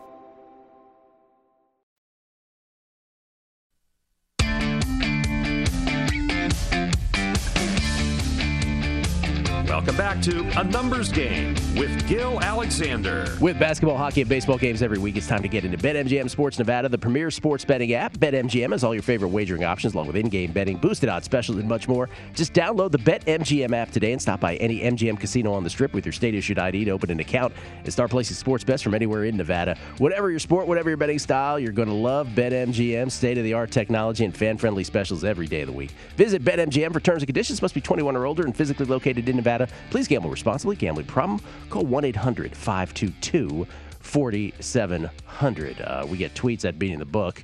[9.81, 13.35] Welcome back to A Numbers Game with Gil Alexander.
[13.41, 16.59] With basketball, hockey, and baseball games every week, it's time to get into BetMGM Sports
[16.59, 18.13] Nevada, the premier sports betting app.
[18.13, 21.67] BetMGM has all your favorite wagering options, along with in-game betting, boosted odds specials, and
[21.67, 22.09] much more.
[22.35, 25.95] Just download the BetMGM app today and stop by any MGM casino on the Strip
[25.95, 27.51] with your state-issued ID to open an account
[27.83, 29.75] and start placing sports bets from anywhere in Nevada.
[29.97, 33.09] Whatever your sport, whatever your betting style, you're going to love BetMGM.
[33.09, 35.89] State-of-the-art technology and fan-friendly specials every day of the week.
[36.17, 37.63] Visit BetMGM for terms and conditions.
[37.63, 39.69] Must be 21 or older and physically located in Nevada.
[39.89, 40.75] Please gamble responsibly.
[40.75, 41.39] Gambling problem?
[41.69, 43.67] Call 1 800 522
[43.99, 45.81] 4700.
[45.81, 47.43] Uh, We get tweets at Beating the Book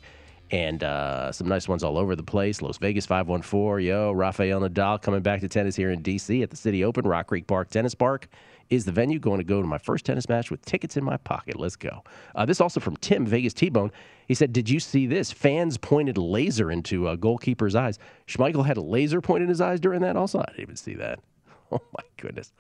[0.51, 2.61] and uh, some nice ones all over the place.
[2.61, 6.41] Las Vegas 514, yo, Rafael Nadal coming back to tennis here in D.C.
[6.41, 8.27] at the City Open, Rock Creek Park Tennis Park
[8.69, 9.19] is the venue.
[9.19, 11.57] Going to go to my first tennis match with tickets in my pocket.
[11.59, 12.03] Let's go.
[12.35, 13.91] Uh, this also from Tim, Vegas T-Bone.
[14.27, 15.31] He said, did you see this?
[15.31, 17.97] Fans pointed laser into a goalkeeper's eyes.
[18.27, 20.39] Schmeichel had a laser pointed in his eyes during that also?
[20.39, 21.19] I didn't even see that.
[21.71, 22.53] Oh, my goodness.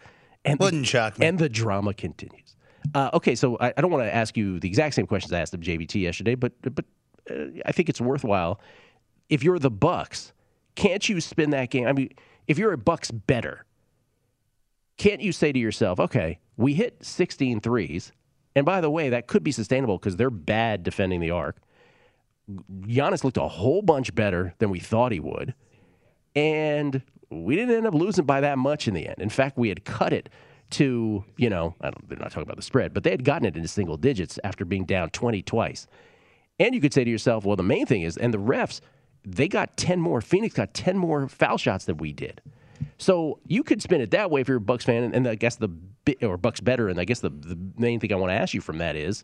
[0.43, 1.25] And Wouldn't shock me.
[1.25, 2.55] And the drama continues.
[2.93, 5.39] Uh, okay, so I, I don't want to ask you the exact same questions I
[5.39, 6.85] asked of JBT yesterday, but but
[7.29, 8.59] uh, I think it's worthwhile.
[9.29, 10.33] If you're the Bucks,
[10.75, 11.87] can't you spin that game?
[11.87, 12.09] I mean,
[12.47, 13.65] if you're a Bucks better,
[14.97, 18.11] can't you say to yourself, okay, we hit 16 threes,
[18.55, 21.57] and by the way, that could be sustainable because they're bad defending the arc.
[22.81, 25.53] Giannis looked a whole bunch bettor than we thought he would,
[26.35, 29.17] and we didn't end up losing by that much in the end.
[29.19, 30.29] In fact, we had cut it
[30.71, 33.67] to, you know, they're not talking about the spread, but they had gotten it into
[33.67, 35.87] single digits after being down 20 twice.
[36.59, 38.81] And you could say to yourself, well, the main thing is, and the refs,
[39.23, 42.41] they got 10 more, Phoenix got 10 more foul shots than we did.
[42.97, 45.35] So you could spin it that way if you're a Bucks fan, and, and I
[45.35, 45.69] guess the
[46.21, 46.89] or Bucks bettor.
[46.89, 49.23] And I guess the, the main thing I want to ask you from that is,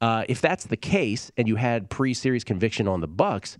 [0.00, 3.56] uh, if that's the case, and you had pre-series conviction on the Bucks,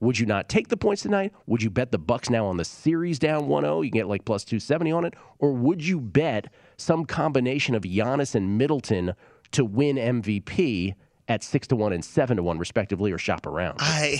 [0.00, 1.32] would you not take the points tonight?
[1.46, 3.84] Would you bet the Bucks now on the series down 1-0?
[3.84, 7.82] You can get like plus 270 on it, or would you bet some combination of
[7.82, 9.14] Giannis and Middleton
[9.52, 10.94] to win MVP
[11.26, 13.78] at six to one and seven to one respectively, or shop around?
[13.80, 14.18] I.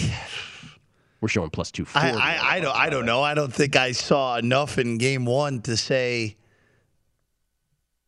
[1.21, 2.12] We're showing plus two I.
[2.12, 3.23] I, I don't I don't know.
[3.23, 6.37] I don't think I saw enough in game one to say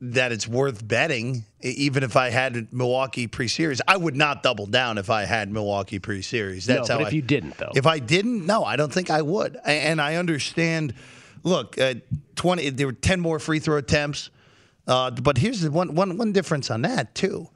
[0.03, 3.83] that it's worth betting, even if I had Milwaukee pre-series.
[3.87, 6.65] I would not double down if I had Milwaukee pre-series.
[6.65, 7.73] That's no, how if I, you didn't, though.
[7.75, 9.59] If I didn't, no, I don't think I would.
[9.65, 10.95] And I understand.
[11.43, 11.95] Look, uh,
[12.35, 12.71] twenty.
[12.71, 14.31] There were ten more free throw attempts,
[14.87, 17.49] uh, but here's the one, one, one difference on that too.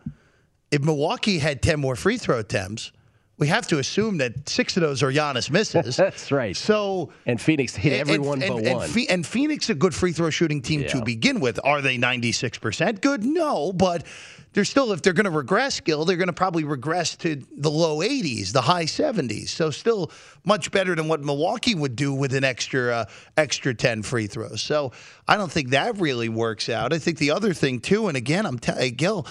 [0.70, 2.92] If Milwaukee had ten more free throw attempts,
[3.36, 5.96] we have to assume that six of those are Giannis misses.
[5.96, 6.56] That's right.
[6.56, 8.90] So and Phoenix hit everyone and, but and, one.
[8.90, 11.58] And, and Phoenix a good free throw shooting team to begin with.
[11.64, 13.24] Are they 96% good?
[13.24, 14.04] No, but
[14.52, 17.70] they're still if they're going to regress skill, they're going to probably regress to the
[17.70, 19.48] low 80s, the high 70s.
[19.48, 20.12] So still
[20.44, 23.04] much better than what Milwaukee would do with an extra uh,
[23.36, 24.62] extra 10 free throws.
[24.62, 24.92] So
[25.26, 26.92] I don't think that really works out.
[26.92, 29.26] I think the other thing too and again, I'm t- Gil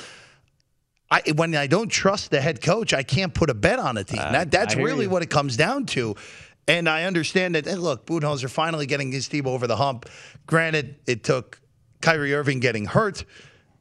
[1.13, 4.03] I, when I don't trust the head coach, I can't put a bet on a
[4.03, 4.19] team.
[4.19, 5.11] Uh, that, that's really you.
[5.11, 6.15] what it comes down to.
[6.67, 10.09] And I understand that, hey, look, Budenholzer finally getting his team over the hump.
[10.47, 11.61] Granted, it took
[12.01, 13.25] Kyrie Irving getting hurt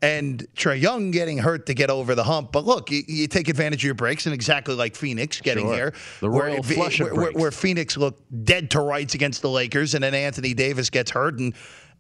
[0.03, 2.51] and Trae Young getting hurt to get over the hump.
[2.53, 5.75] But look, you, you take advantage of your breaks, and exactly like Phoenix getting Sure.
[5.75, 9.43] here, The where, royal flush of where, where, where Phoenix looked dead to rights against
[9.43, 11.55] the Lakers, and then Anthony Davis gets hurt, and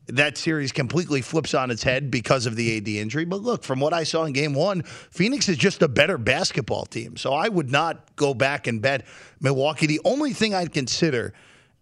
[0.07, 3.25] that series completely flips on its head because of the AD injury.
[3.25, 6.87] But look, from what I saw in game one, Phoenix is just a better basketball
[6.87, 7.17] team.
[7.17, 9.07] So I would not go back and bet
[9.41, 9.87] Milwaukee.
[9.87, 11.33] The only thing I'd consider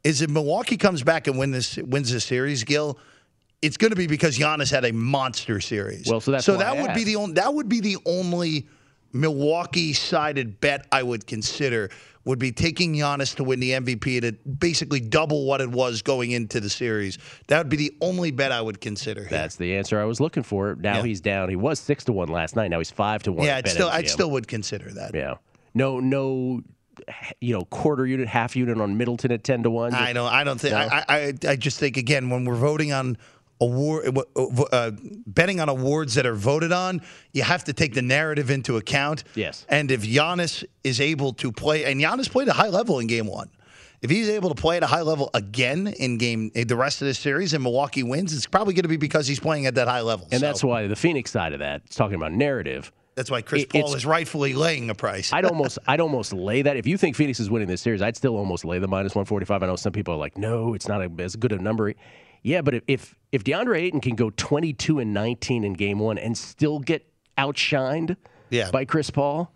[0.04, 2.98] is if Milwaukee comes back and win this wins this series, Gil.
[3.62, 6.06] It's going to be because Giannis had a monster series.
[6.08, 8.66] Well, so that's so that I would be the only that would be the only
[9.12, 11.90] Milwaukee sided bet I would consider
[12.24, 16.32] would be taking Giannis to win the MVP to basically double what it was going
[16.32, 17.18] into the series.
[17.48, 19.22] That would be the only bet I would consider.
[19.22, 19.30] Here.
[19.30, 20.76] That's the answer I was looking for.
[20.78, 21.02] Now Yeah.
[21.04, 21.48] he's down.
[21.48, 22.68] He was six to one last night.
[22.70, 23.46] Now he's five to one.
[23.46, 24.08] yeah, I'd still I BetMGM.
[24.08, 25.14] still would consider that.
[25.14, 25.34] Yeah.
[25.74, 26.60] No, no,
[27.40, 29.94] you know, quarter unit, half unit on Middleton at ten to one.
[29.94, 30.30] I don't.
[30.30, 30.72] I don't think.
[30.74, 30.78] No?
[30.78, 31.32] I, I.
[31.48, 33.16] I just think again when we're voting on
[33.60, 34.16] award,
[34.72, 34.90] uh,
[35.26, 39.24] betting on awards that are voted on, you have to take the narrative into account.
[39.34, 39.66] Yes.
[39.68, 43.26] And if Giannis is able to play, and Giannis played a high level in Game
[43.26, 43.50] One.
[44.02, 47.06] If he's able to play at a high level again in game the rest of
[47.06, 49.88] this series and Milwaukee wins, it's probably going to be because he's playing at that
[49.88, 50.26] high level.
[50.32, 52.90] And So that's why the Phoenix side of that is talking about narrative.
[53.14, 55.34] that's why Chris Paul it's- is rightfully laying a price.
[55.34, 56.78] I'd almost, I'd almost lay that.
[56.78, 59.26] If you think Phoenix is winning this series, I'd still almost lay the minus one
[59.26, 59.62] forty five.
[59.62, 61.92] I know some people are like, no, it's not a, as good a number.
[62.42, 66.18] Yeah, but if if, DeAndre Ayton can go twenty two and nineteen in game one
[66.18, 68.16] and still get outshined
[68.50, 68.70] Yeah.
[68.70, 69.52] by Chris Paul,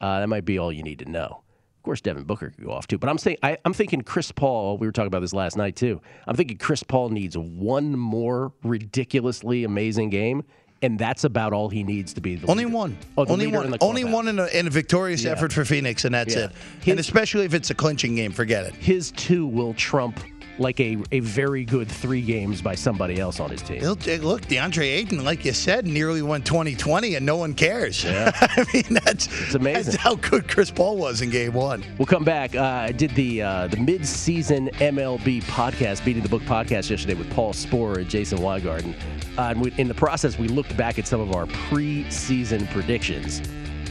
[0.00, 1.42] uh, that might be all you need to know.
[1.78, 4.32] Of course, Devin Booker could go off too, but I'm saying I, I'm thinking Chris
[4.32, 4.76] Paul.
[4.78, 6.00] We were talking about this last night too.
[6.26, 10.42] I'm thinking Chris Paul needs one more ridiculously amazing game,
[10.82, 12.76] and that's about all he needs to be the Only leader.
[12.76, 12.98] one.
[13.16, 13.70] Oh, the only in one.
[13.70, 15.32] the Only one in a, in a victorious Yeah.
[15.32, 16.46] effort for Phoenix, and that's Yeah.
[16.46, 16.52] it.
[16.90, 18.74] and especially if it's a clinching game, forget it.
[18.74, 20.18] his two will trump
[20.58, 23.82] like a, a very good three games by somebody else on his team.
[23.82, 28.02] Look, DeAndre Ayton, like you said, nearly won 2020, and no one cares.
[28.04, 28.30] Yeah.
[28.40, 29.92] I mean, that's It's amazing.
[29.92, 31.84] That's how good Chris Paul was in Game One.
[31.98, 32.54] We'll come back.
[32.54, 37.14] Uh, I did the uh, the mid season MLB podcast, beating the book podcast yesterday
[37.14, 38.94] with Paul Sporer and Jason Weingarten.
[39.38, 43.42] Uh, and we, in the process, we looked back at some of our preseason predictions.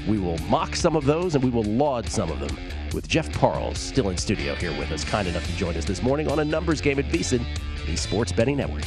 [0.07, 2.55] We will mock some of those and we will laud some of them.
[2.93, 6.03] With Jeff Parles still in studio here with us, kind enough to join us this
[6.03, 7.43] morning on a numbers game at VSiN,
[7.85, 8.83] the Sports Betting Network.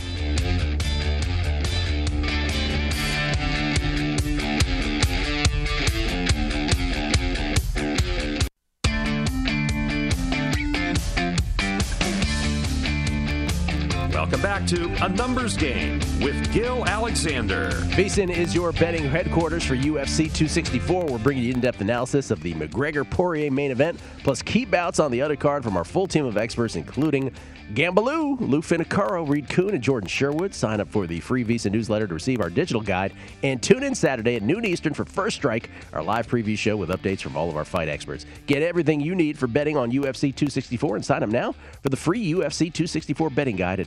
[14.58, 17.70] Back to A Numbers Game with Gil Alexander.
[17.94, 21.06] VSiN is your betting headquarters for UFC 264.
[21.06, 25.12] We're bringing you in-depth analysis of the McGregor Poirier main event, plus key bouts on
[25.12, 27.32] the undercard from our full team of experts, including
[27.74, 30.54] Gambaloo, Lou Finicaro, Reed Kuhn, and Jordan Sherwood.
[30.54, 33.94] Sign up for the free VSiN newsletter to receive our digital guide, and tune in
[33.94, 37.50] Saturday at noon Eastern for First Strike, our live preview show with updates from all
[37.50, 38.24] of our fight experts.
[38.46, 41.96] Get everything you need for betting on UFC 264 and sign up now for the
[41.96, 43.86] free UFC 264 betting guide at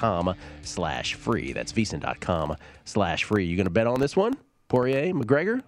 [0.00, 1.52] VSiN.com slash free.
[1.52, 3.44] That's VSiN.com slash free.
[3.44, 4.36] You going to bet on this one?
[4.68, 5.62] Poirier, McGregor?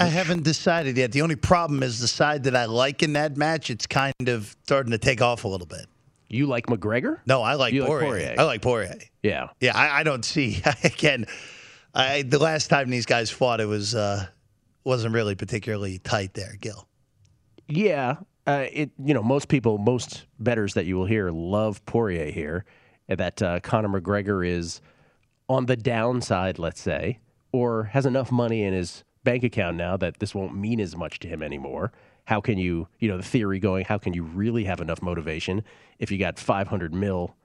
[0.00, 1.12] I haven't decided yet.
[1.12, 3.70] The only problem is the side that I like in that match.
[3.70, 5.86] It's kind of starting to take off a little bit.
[6.28, 7.20] You like McGregor?
[7.26, 8.08] No, I like You like Poirier.
[8.08, 8.34] Poirier.
[8.38, 8.94] I like Poirier.
[9.22, 9.48] Yeah.
[9.60, 11.26] Yeah, I, I don't see again.
[11.94, 14.26] I, the last time these guys fought, it was uh,
[14.82, 16.88] wasn't really particularly tight there, Gil.
[17.68, 18.16] Yeah,
[18.46, 22.64] uh, it you know most people, most bettors that you will hear love Poirier here.
[23.08, 24.80] That uh, Conor McGregor is
[25.48, 27.18] on the downside, let's say,
[27.52, 31.18] or has enough money in his bank account now that this won't mean as much
[31.20, 31.92] to him anymore.
[32.24, 33.84] How can you, you know, the theory going?
[33.84, 35.64] How can you really have enough motivation
[35.98, 37.36] if you got 500 mil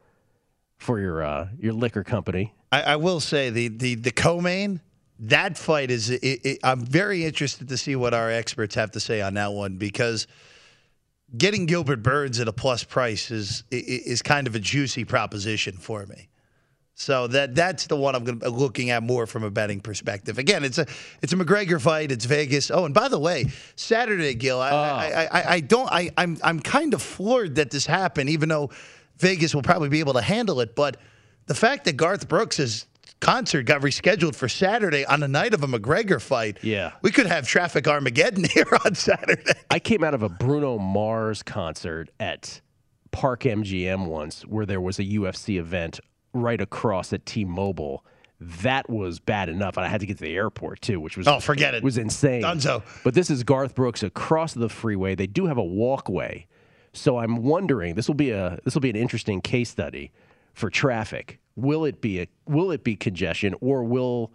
[0.78, 4.82] for your uh, your liquor company I, I will say the the the co-main
[5.20, 6.10] that fight is.
[6.10, 9.52] It, it, I'm very interested to see what our experts have to say on that
[9.54, 10.28] one because
[11.36, 16.06] getting Gilbert Burns at a plus price is is kind of a juicy proposition for
[16.06, 16.30] me.
[17.00, 19.82] So that that's the one I'm going to be looking at more from a betting
[19.82, 20.40] perspective.
[20.40, 20.88] Again, it's a
[21.22, 22.12] it's a McGregor fight.
[22.12, 22.72] It's Vegas.
[22.72, 24.98] Oh, and by the way, Saturday, Gil, I, ah.
[24.98, 28.72] I, I, I don't I I'm I'm kind of floored that this happened, even though
[29.18, 30.76] Vegas will probably be able to handle it.
[30.76, 30.98] But
[31.46, 32.88] the fact that Garth Brooks'
[33.20, 36.92] concert got rescheduled for Saturday on the night of a McGregor fight, Yeah.
[37.02, 39.44] we could have traffic Armageddon here on Saturday.
[39.70, 42.62] I came out of a Bruno Mars concert at
[43.12, 46.00] Park MGM once where there was a UFC event
[46.34, 48.06] right across at T-Mobile.
[48.40, 51.28] That was bad enough, and I had to get to the airport too, which was
[51.28, 51.82] Oh, forget it.
[51.84, 52.44] was insane.
[52.44, 52.84] Dunzo.
[53.04, 55.16] But this is Garth Brooks across the freeway.
[55.16, 56.46] They do have a walkway,
[56.94, 60.12] so I'm wondering this will be a this will be an interesting case study
[60.54, 61.40] for traffic.
[61.58, 64.32] Will it be a will it be congestion, or will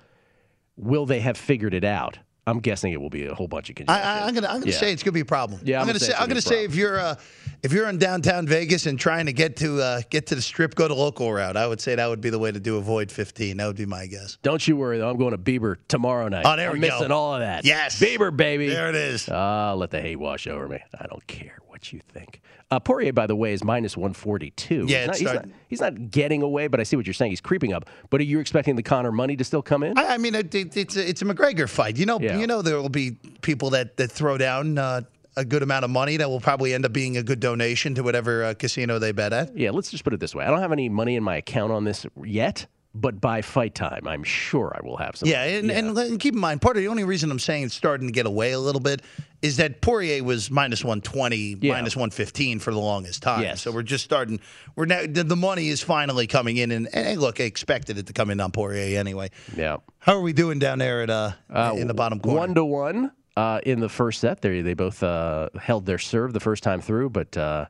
[0.76, 2.18] will they have figured it out?
[2.48, 4.04] I'm guessing it will be a whole bunch of congestion.
[4.04, 4.76] I, I'm gonna I'm gonna Yeah.
[4.78, 5.60] say it's gonna be a problem.
[5.64, 7.14] Yeah, I'm I'm gonna gonna say say I'm gonna gonna say if you're uh,
[7.62, 10.74] if you're in downtown Vegas and trying to get to uh, get to the strip,
[10.74, 11.56] go to local route.
[11.56, 13.56] I would say that would be the way to do avoid 15.
[13.56, 14.38] That would be my guess.
[14.42, 15.08] Don't you worry though.
[15.10, 16.44] I'm going to Bieber tomorrow night.
[16.46, 16.94] Oh, there I'm we go.
[16.94, 17.64] missing all of that.
[17.64, 18.00] Yes.
[18.00, 18.68] Bieber baby.
[18.68, 19.28] There it is.
[19.30, 20.78] Ah, let the hate wash over me.
[20.98, 22.40] I don't care what you think.
[22.70, 24.86] Uh, Poirier, by the way, is minus 142.
[24.88, 27.30] Yeah, he's not, he's, not, he's not getting away, but I see what you're saying.
[27.32, 27.84] He's creeping up.
[28.08, 29.98] But are you expecting the Conor money to still come in?
[29.98, 31.98] I, I mean, it, it, it's a, it's a McGregor fight.
[31.98, 32.38] You know, Yeah.
[32.38, 35.02] you know there will be people that that throw down uh,
[35.37, 38.03] a good amount of money that will probably end up being a good donation to
[38.03, 39.57] whatever uh, casino they bet at.
[39.57, 40.45] Yeah, let's just put it this way.
[40.45, 44.07] I don't have any money in my account on this yet, but by fight time,
[44.07, 45.28] I'm sure I will have some.
[45.28, 47.74] Yeah, and, And, and keep in mind, part of the only reason I'm saying it's
[47.74, 49.01] starting to get away a little bit
[49.41, 53.43] is that Poirier was minus 120, minus 115 for the longest time.
[53.43, 53.62] Yes.
[53.62, 54.39] So we're just starting.
[54.76, 58.07] We're now the, the money is finally coming in, and, and look, I expected it
[58.09, 59.30] to come in on Poirier anyway.
[59.57, 59.78] Yeah.
[59.99, 62.39] How are we doing down there at uh, Uh, in the bottom corner?
[62.41, 64.41] One to one uh, in the first set.
[64.41, 67.66] They they both uh, held their serve the first time through, but uh,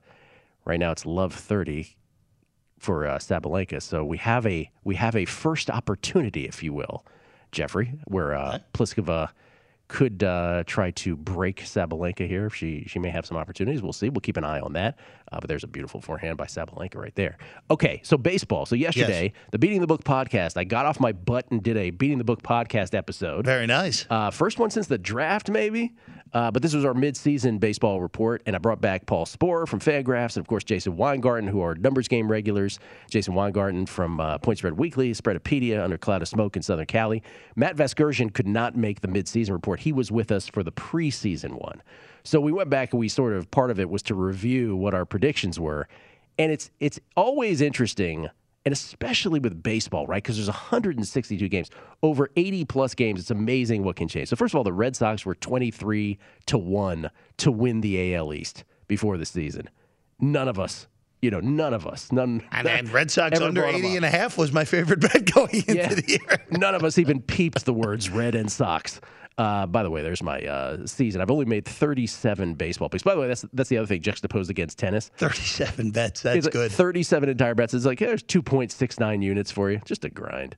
[0.65, 1.97] right now it's love thirty
[2.79, 3.81] for uh, Sabalenka.
[3.81, 7.05] So we have a we have a first opportunity, if you will,
[7.53, 9.31] Jeffrey, where uh, Pliskova
[9.93, 12.49] could uh, try to break Sabalenka here.
[12.49, 13.83] She she may have some opportunities.
[13.83, 14.09] We'll see.
[14.09, 14.99] We'll keep an eye on that.
[15.31, 17.37] Uh, but there's a beautiful forehand by Sabalenka right there.
[17.71, 18.65] Okay, so baseball.
[18.65, 20.57] So yesterday, the Beating the Book podcast.
[20.57, 23.45] I got off my butt and did a Beating the Book podcast episode.
[23.45, 24.07] Very nice.
[24.09, 25.93] Uh, first one since the draft, maybe.
[26.33, 29.81] Uh, but this was our midseason baseball report, and I brought back Paul Sporer from
[29.81, 32.79] Fangraphs, and of course Jason Weingarten, who are numbers game regulars.
[33.11, 37.23] Jason Weingarten from uh, Point Spread Weekly, Spreadopedia, Under Cloud of Smoke in Southern Cali.
[37.55, 39.81] Matt Vasgersian could not make the midseason report.
[39.81, 41.83] He was with us for the preseason one,
[42.25, 44.95] so we went back and we sort of part of it was to review what
[44.95, 45.87] our predictions were,
[46.39, 48.31] and it's it's always interesting
[48.65, 50.23] and especially with baseball, right?
[50.23, 51.71] Because there's 162 games,
[52.03, 53.21] over 80 plus games.
[53.21, 54.29] It's amazing what can change.
[54.29, 58.33] So first of all, the Red Sox were 23 to one to win the AL
[58.35, 59.69] East before the season.
[60.21, 60.87] None of us,
[61.21, 62.43] you know, none of us, none.
[62.53, 65.75] And, and Red Sox under 80 and a half was my favorite bet going into
[65.75, 65.89] Yeah.
[65.95, 66.47] the year.
[66.53, 69.01] None of us even peeped the words red and Sox.
[69.39, 71.21] Uh, by the way, there's my uh, season.
[71.21, 73.03] I've only made 37 baseball picks.
[73.03, 75.11] By the way, that's that's the other thing juxtaposed against tennis.
[75.17, 76.23] 37 bets.
[76.23, 76.71] That's like good.
[76.73, 77.73] 37 entire bets.
[77.75, 79.81] It's like, yeah, there's 2.69 units for you.
[79.85, 80.57] Just a grind.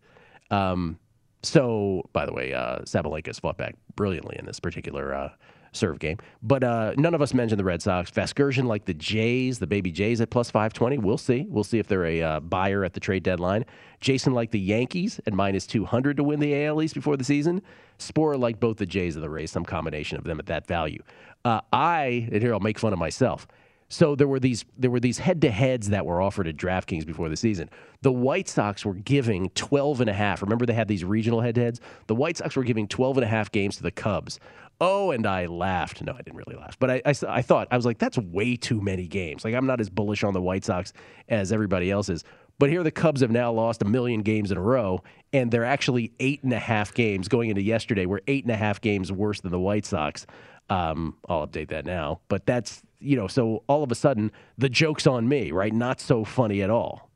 [0.50, 0.98] Um,
[1.42, 5.30] so, by the way, uh, Sabalenka's fought back brilliantly in this particular uh,
[5.74, 6.18] serve game.
[6.42, 8.10] But uh, none of us mentioned the Red Sox.
[8.10, 10.98] Vasgersian like the Jays, the baby Jays at plus 520.
[10.98, 11.46] We'll see.
[11.48, 13.64] We'll see if they're a uh, buyer at the trade deadline.
[14.00, 17.62] Jason like the Yankees at minus 200 to win the AL East before the season.
[17.98, 21.02] Sporer like both the Jays and the Rays, some combination of them at that value.
[21.44, 23.46] Uh, I, and here I'll make fun of myself.
[23.88, 27.06] So there were these there were these head to heads that were offered at DraftKings
[27.06, 27.68] before the season.
[28.00, 30.42] The White Sox were giving 12 and a half.
[30.42, 31.80] Remember they had these regional head to heads?
[32.06, 34.40] The White Sox were giving 12 and a half games to the Cubs.
[34.80, 36.02] Oh, and I laughed.
[36.02, 36.78] No, I didn't really laugh.
[36.78, 39.44] But I, I, I thought, I was like, that's way too many games.
[39.44, 40.92] Like, I'm not as bullish on the White Sox
[41.28, 42.24] as everybody else is.
[42.58, 45.02] But here the Cubs have now lost a million games in a row,
[45.32, 48.06] and they're actually eight and a half games going into yesterday.
[48.06, 50.26] We're eight and a half games worse than the White Sox.
[50.70, 52.20] Um, I'll update that now.
[52.28, 55.72] But that's, you know, so all of a sudden the joke's on me, right?
[55.72, 57.10] Not so funny at all.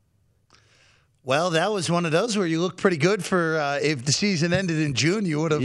[1.29, 4.11] Well, that was one of those where you looked pretty good for uh, if the
[4.11, 5.63] season ended in June, you would have.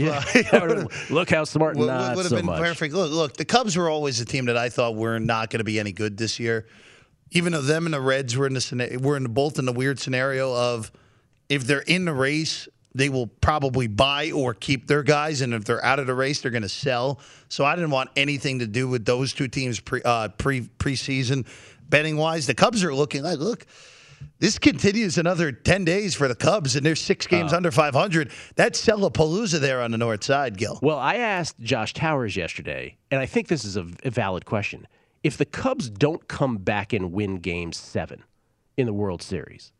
[0.53, 1.75] Uh, Look how smart.
[1.75, 2.61] would, Not would have so been much.
[2.61, 2.93] perfect.
[2.93, 5.63] Look, look, the Cubs were always a team that I thought were not going to
[5.63, 6.67] be any good this year.
[7.31, 9.73] Even though them and the Reds were in the were in the, both in the
[9.73, 10.91] weird scenario of
[11.49, 15.65] if they're in the race, they will probably buy or keep their guys, and if
[15.65, 17.19] they're out of the race, they're going to sell.
[17.49, 21.47] So I didn't want anything to do with those two teams pre uh, pre preseason
[21.89, 22.45] betting wise.
[22.45, 23.65] The Cubs are looking like look.
[24.39, 27.57] This continues another 10 days for the Cubs, and they're six games Oh.
[27.57, 28.31] under 500.
[28.55, 30.79] That's Sellapalooza there on the north side, Gil.
[30.81, 34.87] Well, I asked Josh Towers yesterday, and I think this is a, a valid question.
[35.23, 38.23] If the Cubs don't come back and win game seven
[38.77, 39.71] in the World Series,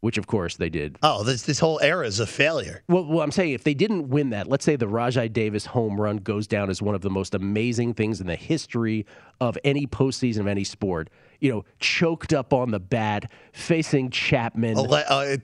[0.00, 0.98] which of course they did.
[1.02, 2.82] Oh, this this whole era is a failure.
[2.88, 6.00] Well, well, I'm saying if they didn't win that, let's say the Rajai Davis home
[6.00, 9.06] run goes down as one of the most amazing things in the history
[9.40, 11.08] of any postseason of any sport.
[11.40, 14.76] You know, choked up on the bat, facing Chapman.
[14.76, 15.36] A uh,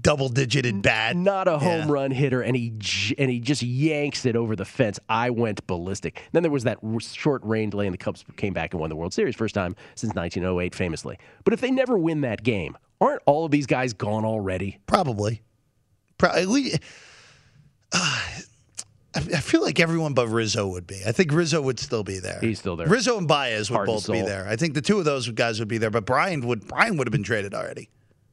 [0.00, 1.16] double-digited bat.
[1.16, 1.92] Not a home Yeah.
[1.92, 4.98] run hitter, and he j- and he just yanks it over the fence.
[5.08, 6.22] I went ballistic.
[6.32, 8.96] Then there was that short rain delay, and the Cubs came back and won the
[8.96, 11.18] World Series, first time since 1908, famously.
[11.44, 14.78] But if they never win that game, aren't all of these guys gone already?
[14.86, 15.42] Probably.
[16.18, 16.72] Probably.
[17.92, 18.42] I
[19.14, 21.00] I feel like everyone but Rizzo would be.
[21.06, 22.38] I think Rizzo would still be there.
[22.40, 22.86] He's still there.
[22.88, 24.46] Rizzo and Baez would Heart both be there.
[24.48, 27.06] I think the two of those guys would be there, but Bryant would Bryant would
[27.06, 27.90] have been traded already.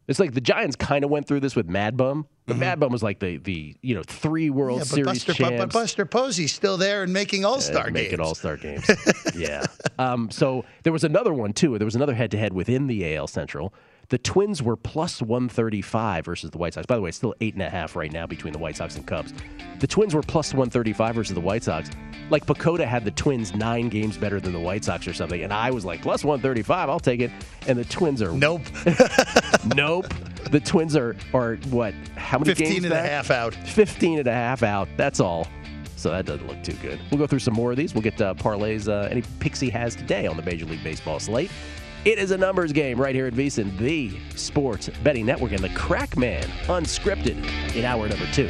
[0.08, 2.92] It's like the Giants kind of went through this with Mad Bum, but Mad Bum
[2.92, 4.98] was like the the you know three World Mm-hmm.
[4.98, 5.66] Yeah, but Series Buster, but, champs.
[5.66, 7.94] but Buster Posey's still there and making All Star Uh, games.
[7.94, 8.90] Make it All Star games.
[9.36, 9.66] yeah.
[10.00, 11.78] Um, so there was another one too.
[11.78, 13.74] There was another head to head within the AL Central.
[14.10, 16.88] The Twins were plus 135 versus the White Sox.
[16.88, 18.96] By the way, it's still eight and a half right now between the White Sox
[18.96, 19.34] and Cubs.
[19.80, 21.92] The Twins were plus 135 versus the White Sox.
[22.32, 25.54] Like PECOTA had the Twins nine games better than the White Sox or something, and
[25.54, 26.90] I was like plus 135.
[26.90, 27.30] I'll take it.
[27.68, 28.62] And the Twins are nope,
[29.76, 30.08] nope.
[30.50, 31.94] The Twins are are what?
[32.16, 33.10] How many 15 games and a back?
[33.10, 33.54] half out.
[33.54, 34.90] 15 and a half out.
[34.98, 35.48] That's all.
[35.96, 37.00] So that doesn't look too good.
[37.12, 37.94] We'll go through some more of these.
[37.94, 41.20] We'll get uh, parlays, uh, any picks he has today on the Major League Baseball
[41.20, 41.52] slate.
[42.06, 45.70] It is a numbers game right here at VSiN, the sports betting network, and the
[45.70, 47.46] Crack Man unscripted
[47.76, 48.50] in hour number two.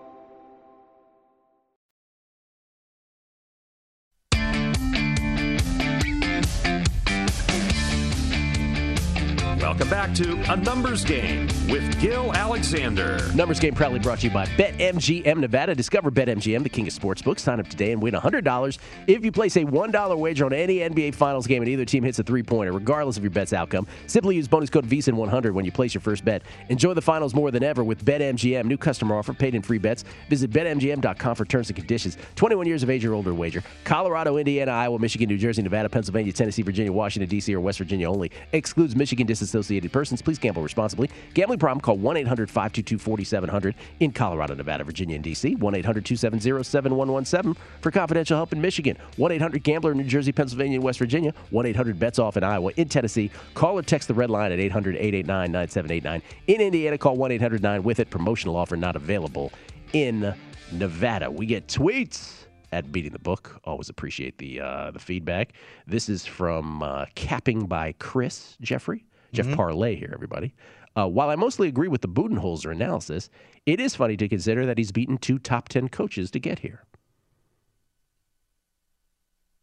[9.71, 13.19] Welcome back to A Numbers Game with Gil Alexander.
[13.33, 15.73] Numbers game proudly brought to you by BetMGM Nevada.
[15.73, 17.39] Discover BetMGM, the king of sportsbooks.
[17.39, 21.15] Sign up today and win $100 if you place a $1 wager on any NBA
[21.15, 23.87] Finals game and either team hits a three pointer, regardless of your bet's outcome.
[24.07, 26.41] Simply use bonus code VSIN100 when you place your first bet.
[26.67, 28.65] Enjoy the finals more than ever with BetMGM.
[28.65, 30.03] New customer offer, paid in free bets.
[30.27, 32.17] Visit BetMGM.com for terms and conditions.
[32.35, 33.63] 21 years of age or older wager.
[33.85, 38.09] Colorado, Indiana, Iowa, Michigan, New Jersey, Nevada, Pennsylvania, Tennessee, Virginia, Washington, D.C., or West Virginia
[38.09, 38.31] only.
[38.51, 39.25] Excludes Michigan
[39.61, 40.21] disassociated persons.
[40.21, 41.09] Please gamble responsibly.
[41.33, 41.81] Gambling problem?
[41.81, 45.55] Call 1 800 522 4700 in Colorado, Nevada, Virginia, and D.C.
[45.55, 48.97] 1 800 270 7117 for confidential help in Michigan.
[49.17, 51.33] 1 800 Gambler in New Jersey, Pennsylvania, and West Virginia.
[51.51, 52.71] 1 800 Bets Off in Iowa.
[52.77, 56.21] In Tennessee, call or text the red line at 800 889 9789.
[56.47, 58.09] In Indiana, call 1 800 9 with it.
[58.09, 59.51] Promotional offer not available
[59.93, 60.33] in
[60.71, 61.29] Nevada.
[61.29, 62.41] We get tweets
[62.71, 63.59] at beating the book.
[63.65, 65.53] Always appreciate the uh, the feedback.
[65.87, 69.03] This is from uh, capping by Chris Jeffrey.
[69.33, 70.53] Jeff Parlay here, everybody.
[70.95, 73.29] Uh, while I mostly agree with the Budenholzer analysis,
[73.65, 76.83] it is funny to consider that he's beaten two top 10 coaches to get here.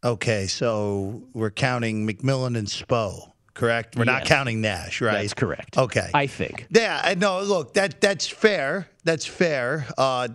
[0.04, 3.96] Okay, so we're counting McMillan and Spo, correct?
[3.96, 5.20] We're not counting Nash, right?
[5.22, 5.76] That's correct.
[5.76, 6.08] Okay.
[6.14, 6.68] I think.
[6.70, 7.42] Yeah, I know.
[7.42, 8.88] Look, that that's fair.
[9.02, 9.86] That's fair.
[9.98, 10.28] Uh,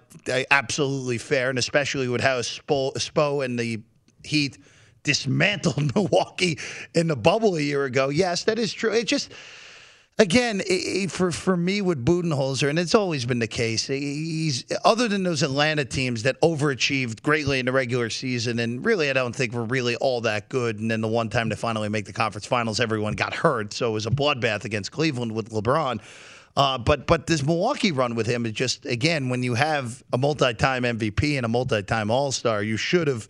[0.51, 3.81] absolutely fair, and especially with how Spo, Spo and the
[4.25, 4.57] Heat
[5.03, 6.57] dismantled Milwaukee
[6.93, 8.09] in the bubble a year ago.
[8.09, 8.91] Yes, that is true.
[8.93, 9.31] It just.
[10.19, 13.87] Again, i- i- for for me with Budenholzer, and it's always been the case.
[13.87, 19.09] He's other than those Atlanta teams that overachieved greatly in the regular season, and really,
[19.09, 20.77] I don't think were really all that good.
[20.79, 23.89] And then the one time to finally make the conference finals, everyone got hurt, so
[23.89, 25.99] it was a bloodbath against Cleveland with LeBron.
[26.55, 30.17] Uh, but but this Milwaukee run with him is just again when you have a
[30.19, 33.27] multi-time MVP and a multi-time All Star, you should have.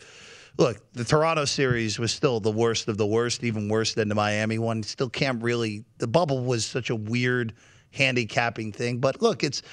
[0.58, 4.16] Look, the Toronto series was still the worst of the worst, even worse than the
[4.16, 4.84] Miami one.
[4.84, 5.84] Still can't really.
[5.98, 7.54] The bubble was such a weird
[7.92, 9.00] handicapping thing.
[9.00, 9.64] But look, it's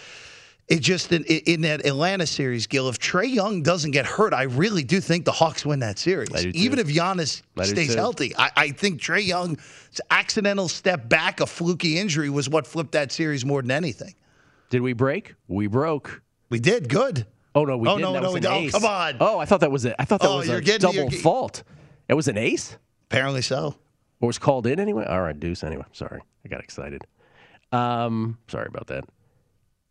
[0.69, 2.89] it just in, in that Atlanta series, Gil.
[2.89, 6.29] If Trae Young doesn't get hurt, I really do think the Hawks win that series.
[6.33, 6.59] I do too.
[6.59, 7.97] Even if Giannis do stays too.
[7.97, 12.93] healthy, I, I think Trae Young's accidental step back, a fluky injury, was what flipped
[12.93, 14.15] that series more than anything.
[14.71, 15.35] Did we break?
[15.49, 16.23] We broke.
[16.49, 17.27] We did good.
[17.55, 18.03] Oh no, we Oh, didn't.
[18.03, 18.63] no, that no, was an don't.
[18.65, 18.73] ace.
[18.73, 19.17] Come on.
[19.21, 20.01] Oh, I thought that was a.
[20.01, 21.63] I thought that Oh, was a getting- double fault.
[22.09, 22.77] It was an ace.
[23.11, 23.75] Apparently so.
[24.21, 25.05] Or was called in anyway?
[25.07, 25.65] All right, Deuce.
[25.65, 26.21] Anyway, sorry.
[26.45, 27.03] I got excited.
[27.73, 29.05] Um, sorry about that.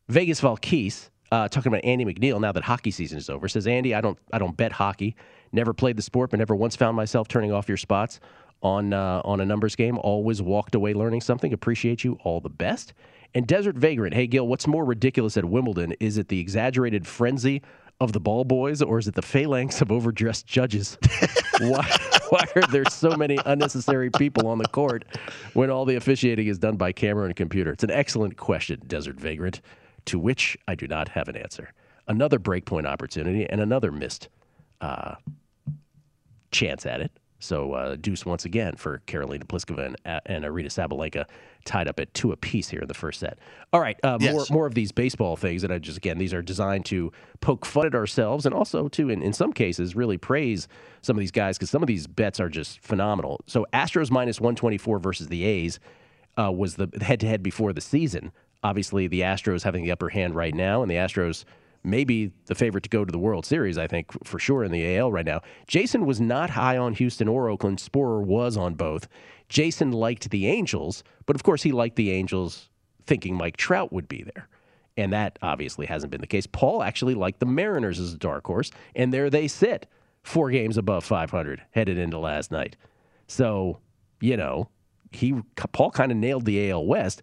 [0.07, 3.93] Vegas Valquise, uh, talking about Andy McNeil now that hockey season is over, says Andy,
[3.93, 5.15] I don't I don't bet hockey.
[5.51, 8.19] Never played the sport, but never once found myself turning off your spots
[8.61, 9.97] on uh, on a numbers game.
[9.99, 11.53] Always walked away learning something.
[11.53, 12.17] Appreciate you.
[12.23, 12.93] All the best.
[13.33, 15.93] And Desert Vagrant, hey Gil, what's more ridiculous at Wimbledon?
[15.99, 17.61] Is it the exaggerated frenzy
[17.99, 20.97] of the ball boys, or is it the phalanx of overdressed judges?
[21.59, 21.97] why,
[22.29, 25.03] why are there so many unnecessary people on the court
[25.53, 27.71] when all the officiating is done by camera and computer?
[27.71, 29.61] It's an excellent question, Desert Vagrant,
[30.05, 31.73] to which I do not have an answer.
[32.07, 34.29] Another breakpoint opportunity and another missed
[34.81, 35.15] uh,
[36.51, 37.11] chance at it.
[37.39, 41.25] So uh, deuce once again for Karolina Pliskova and, and Aryna Sabalenka
[41.65, 43.39] tied up at two apiece here in the first set.
[43.71, 44.51] All right, uh, more Yes.
[44.51, 47.11] more of these baseball things, and I just again these are designed to
[47.41, 50.67] poke fun at ourselves and also to in, in some cases really praise
[51.01, 53.39] some of these guys because some of these bets are just phenomenal.
[53.47, 55.79] So Astros minus one twenty four versus the A's
[56.37, 58.31] uh, was the head to head before the season.
[58.63, 61.45] Obviously, the Astros having the upper hand right now, and the Astros
[61.89, 64.97] maybe the favorite to go to the World Series, I think, for sure in the
[64.97, 65.41] AL right now.
[65.67, 67.79] Jason was not high on Houston or Oakland.
[67.79, 69.07] Sporer was on both.
[69.49, 72.69] Jason liked the Angels, but of course he liked the Angels
[73.05, 74.47] thinking Mike Trout would be there.
[74.95, 76.45] And that obviously hasn't been the case.
[76.45, 79.87] Paul actually liked the Mariners as a dark horse, and there they sit,
[80.23, 82.75] four games above 500 headed into last night.
[83.27, 83.79] So,
[84.19, 84.69] you know,
[85.11, 87.21] he Paul kind of nailed the AL West.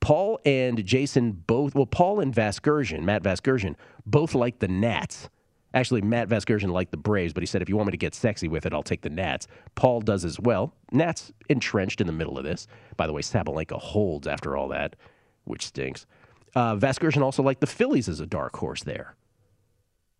[0.00, 3.74] Paul and Jason both, well, Paul and Vasgersian, Matt Vasgersian,
[4.06, 5.28] both like the Nats
[5.74, 8.14] Actually, Matt Vasgersian liked the Braves, but he said if you want me to get
[8.14, 9.46] sexy with it, I'll take the Nats.
[9.74, 10.72] Paul does as well.
[10.92, 12.66] Nats entrenched in the middle of this.
[12.96, 14.96] By the way, Sabalenka holds after all that,
[15.44, 16.06] which stinks.
[16.54, 19.14] Uh, also liked the Phillies as a dark horse there.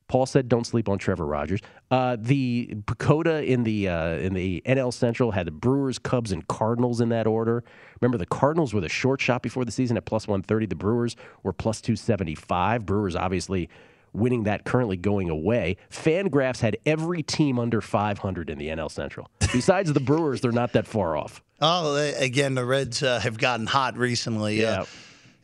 [0.08, 4.62] Paul said, "Don't sleep on Trevor Rogers." Uh, the PECOTA in the uh, in the
[4.66, 7.62] NL Central had the Brewers, Cubs, and Cardinals in that order.
[8.00, 10.66] Remember, the Cardinals were the short shot before the season at plus one thirty.
[10.66, 12.86] The Brewers were plus two seventy five.
[12.86, 13.68] Brewers obviously
[14.14, 15.76] winning that, currently going away.
[15.90, 19.30] Fangraphs had every team under five hundred in the NL Central.
[19.52, 21.42] Besides the Brewers, they're not that far off.
[21.60, 24.60] Oh, again, the Reds uh, have gotten hot recently.
[24.60, 24.84] Yeah.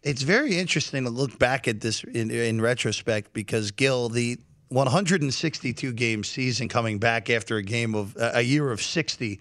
[0.03, 4.39] it's very interesting to look back at this in, in retrospect because Gil, the
[4.69, 9.41] 162 game season coming back after a game of a year of 60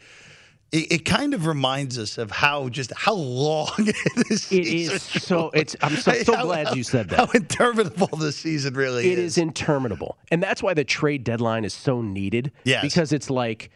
[0.72, 3.70] it, it, kind of reminds us of how just how long
[4.28, 8.18] this it is so it's i'm so, so how, glad you said that how interminable
[8.18, 9.20] this season really it is.
[9.20, 12.82] It is interminable and that's why the trade deadline is so needed yes.
[12.82, 13.70] because it's like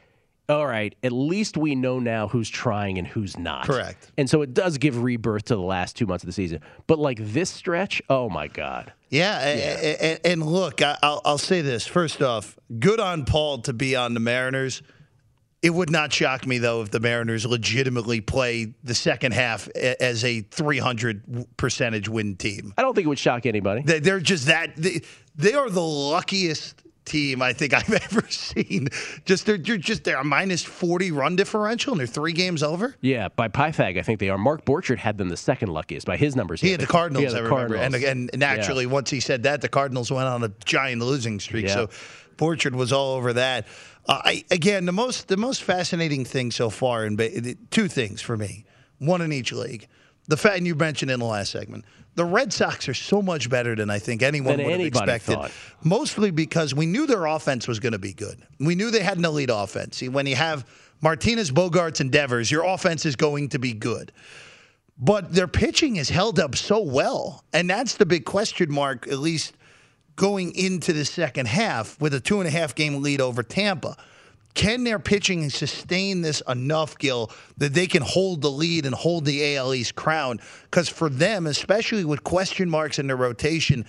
[0.50, 3.66] all right, at least we know now who's trying and who's not.
[3.66, 4.12] Correct.
[4.18, 6.62] And so it does give rebirth to the last two months of the season.
[6.88, 8.94] But like this stretch, oh my God.
[9.10, 9.56] Yeah.
[9.56, 9.96] yeah.
[10.02, 11.86] And, and, look, I'll, I'll say this.
[11.86, 14.82] First off, good on Paul to be on the Mariners.
[15.62, 20.24] It would not shock me, though, if the Mariners legitimately play the second half as
[20.24, 22.74] a 300 percentage win team.
[22.78, 23.82] I don't think it would shock anybody.
[23.82, 24.76] They're just that.
[24.78, 25.02] They,
[25.36, 28.90] they are the luckiest team I think I've ever seen.
[29.26, 32.96] Just they're, they're just they're a minus forty run differential and they're three games over.
[33.02, 34.38] Yeah, by Pythag I think they are.
[34.38, 36.62] Mark Borchard had them the second luckiest by his numbers.
[36.62, 37.34] He, had the Cardinals.
[37.34, 38.04] the I remember, Cardinals.
[38.04, 38.92] and and naturally yeah.
[38.92, 41.68] once he said that, the Cardinals went on a giant losing streak.
[41.68, 41.74] Yeah.
[41.74, 41.90] So
[42.38, 43.66] Borchard was all over that.
[44.08, 48.38] Uh, I, again, the most the most fascinating thing so far, and two things for
[48.38, 48.66] me,
[49.00, 49.88] one in each league.
[50.28, 51.86] The fact and you mentioned in the last segment,
[52.18, 55.36] the Red Sox are so much better than I think anyone Than would have expected.
[55.36, 55.52] thought.
[55.84, 58.42] Mostly because we knew their offense was going to be good.
[58.60, 59.98] We knew they had an elite offense.
[59.98, 60.66] See, When you have
[61.00, 64.12] Martinez, Bogaerts, and Devers, your offense is going to be good.
[64.98, 69.20] But their pitching has held up so well, and that's the big question mark, at
[69.20, 69.54] least
[70.16, 73.96] going into the second half with a two and a half game lead over Tampa.
[74.58, 79.24] Can their pitching sustain this enough, Gil, that they can hold the lead and hold
[79.24, 80.40] the AL East crown?
[80.64, 83.86] Because for them, especially with question marks in their rotation,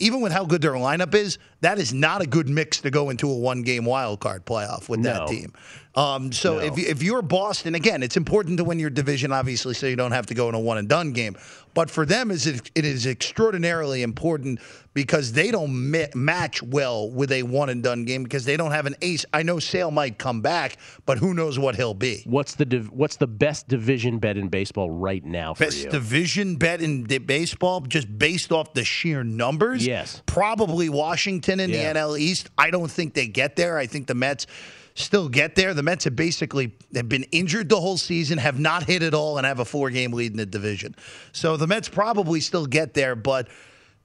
[0.00, 3.10] even with how good their lineup is, that is not a good mix to go
[3.10, 5.12] into a one game wild card playoff with No.
[5.12, 5.52] that team.
[5.94, 6.64] Um, so No.
[6.64, 10.12] if, if you're Boston, again, it's important to win your division, obviously, so you don't
[10.12, 11.36] have to go in a one and done game.
[11.74, 14.60] But for them, is it, is extraordinarily important
[14.94, 18.70] because they don't ma- match well with a one and done game because they don't
[18.72, 19.24] have an ace.
[19.32, 22.22] I know Sale might come back, but who knows what he'll be.
[22.26, 25.90] What's the div- what's the best division bet in baseball right now for Best you?
[25.90, 29.86] division bet in baseball, just based off the sheer numbers.
[29.86, 30.22] Yes.
[30.26, 31.92] Probably Washington in Yeah.
[31.92, 32.50] the NL East.
[32.58, 33.78] I don't think they get there.
[33.78, 34.46] I think the Mets
[34.94, 35.74] still get there.
[35.74, 39.38] The Mets have basically have been injured the whole season, have not hit at all,
[39.38, 40.94] and have a four game lead in the division.
[41.32, 43.48] So the Mets probably still get there, but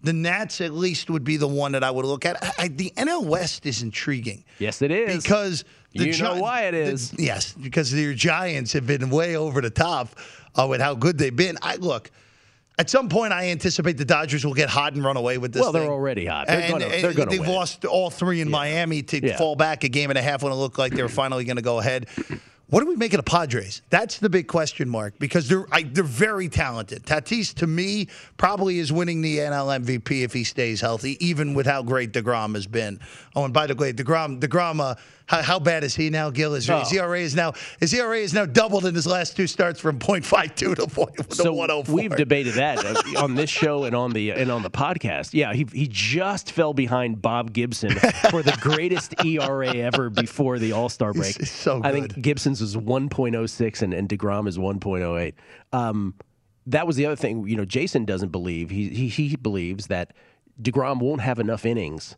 [0.01, 2.43] the Nats at least would be the one that I would look at.
[2.43, 4.43] I, I, the NL West is intriguing.
[4.59, 5.23] yes, it is.
[5.23, 5.63] Because
[5.93, 9.69] the You know why it the- yes, because your Giants have been way over the
[9.69, 10.09] top
[10.55, 11.57] uh, with how good they've been.
[11.61, 12.11] I look.
[12.79, 15.61] At some point, I anticipate the Dodgers will get hot and run away with this.
[15.61, 15.91] Well, they're thing.
[15.91, 16.47] already hot.
[16.47, 19.37] They're And- gonna- and they're gonna They've win lost all three in Miami to Yeah.
[19.37, 21.57] fall back a game and a half when it looked like they were finally going
[21.57, 22.07] to go ahead.
[22.69, 23.83] What do we make of the Padres?
[23.91, 27.03] That's the big question mark because they're I, they're very talented.
[27.05, 28.07] Tatis, to me,
[28.37, 32.55] probably is winning the NL MVP if he stays healthy, even with how great Degrom
[32.55, 32.99] has been.
[33.35, 34.95] Oh, and by the way, Degrom, Degrom, uh,
[35.25, 36.29] how, how bad is he now?
[36.29, 36.79] Gil, his, Oh.
[36.79, 39.99] his ERA is now his ERA is now doubled in his last two starts from
[39.99, 41.95] .52 to, to so 104.
[41.95, 45.33] we've debated that uh, on this show and on the and on the podcast.
[45.33, 47.91] Yeah, he he just fell behind Bob Gibson
[48.31, 51.37] for the greatest ERA ever before the All Star break.
[51.37, 52.21] He's so I think.
[52.21, 55.33] Gibson's is 1.06 and and Degrom is 1.08.
[55.71, 56.13] Um,
[56.67, 57.47] that was the other thing.
[57.47, 60.13] You know, Jason doesn't believe he he he believes that
[60.61, 62.15] Degrom won't have enough innings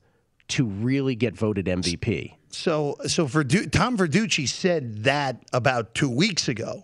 [0.49, 2.33] to really get voted MVP.
[2.55, 6.83] So, so Verdu- Tom Verducci said that about two weeks ago,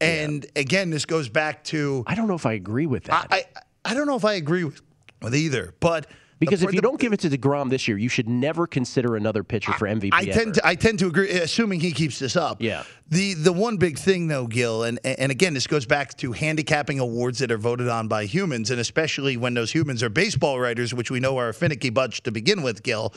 [0.00, 3.26] and again, this goes back to I don't know if I agree with that.
[3.30, 3.44] I I,
[3.90, 4.80] I don't know if I agree with,
[5.20, 6.06] with either, but
[6.38, 9.16] because the- if you don't give it to Degrom this year, you should never consider
[9.16, 10.10] another pitcher for MVP.
[10.12, 10.52] I tend ever.
[10.52, 12.62] to I tend to agree, assuming he keeps this up.
[12.62, 12.84] Yeah.
[13.08, 17.00] The the one big thing though, Gil, and and again, this goes back to handicapping
[17.00, 20.94] awards that are voted on by humans, and especially when those humans are baseball writers,
[20.94, 23.12] which we know are a finicky bunch to begin with, Gil.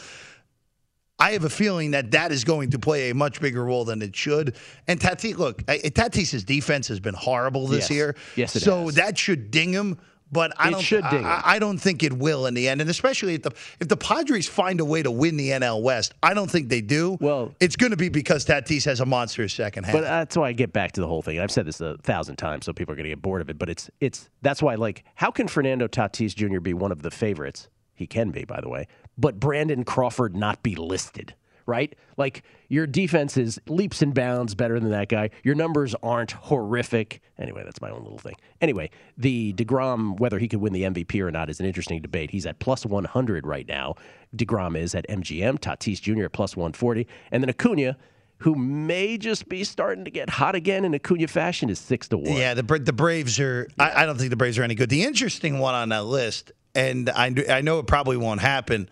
[1.22, 4.02] I have a feeling that that is going to play a much bigger role than
[4.02, 4.56] it should.
[4.88, 7.92] And Tatis, look, Tatis's defense has been horrible this Yes.
[7.92, 8.16] year.
[8.36, 8.96] Yes, it so has.
[8.96, 9.98] that should ding him.
[10.34, 10.82] but I It don't.
[10.82, 13.52] should ding I, I don't think it will in the end, and especially if the
[13.82, 16.80] if the Padres find a way to win the NL West, I don't think they
[16.80, 17.18] do.
[17.20, 19.94] Well, it's going to be because Tatis has a monstrous second half.
[19.94, 21.38] But that's why I get back to the whole thing.
[21.40, 23.60] I've said this a thousand times, so people are going to get bored of it.
[23.60, 26.62] But it's it's that's why like how can Fernando Tatis Jr.
[26.62, 27.68] be one of the favorites?
[27.94, 28.88] He can be, by the way,
[29.18, 31.36] but Brandon Crawford not be listed.
[31.68, 31.96] Right?
[32.18, 35.30] Like your defense is leaps and bounds better than that guy.
[35.44, 37.22] Your numbers aren't horrific.
[37.38, 38.36] Anyway, that's my own little thing.
[38.62, 42.32] Anyway, the DeGrom, whether he could win the MVP or not, is an interesting debate.
[42.32, 43.96] He's at plus 100 right now.
[44.36, 46.26] DeGrom is at MGM, Tatis Jr.
[46.26, 47.08] at plus 140.
[47.32, 47.96] And then Acuna,
[48.40, 52.18] who may just be starting to get hot again in Acuna fashion, is 6 to
[52.18, 52.34] 1.
[52.34, 53.68] Yeah, the the Braves are.
[53.78, 54.90] I, I don't think the Braves are any good.
[54.90, 58.90] The interesting one on that list, and I I know it probably won't happen,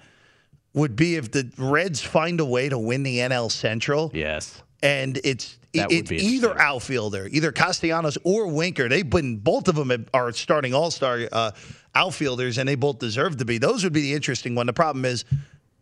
[0.73, 4.11] would be if the Reds find a way to win the NL Central.
[4.13, 4.61] Yes.
[4.81, 8.87] And it's That it's either outfielder, either Castellanos or Winker.
[8.87, 11.51] They've been both of them are starting All Star uh,
[11.95, 13.57] outfielders, and they both deserve to be.
[13.57, 14.67] Those would be the interesting one.
[14.67, 15.25] The problem is,